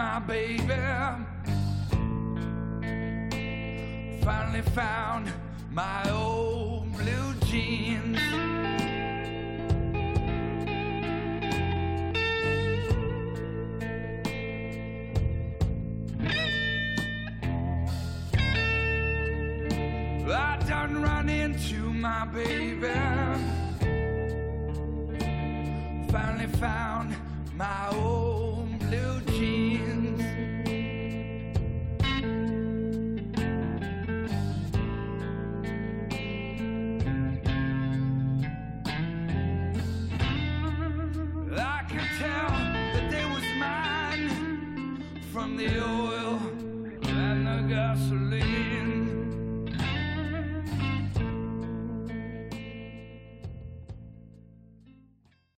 My 0.00 0.18
baby. 0.20 0.80
Finally 4.24 4.62
found 4.74 5.30
my 5.70 6.09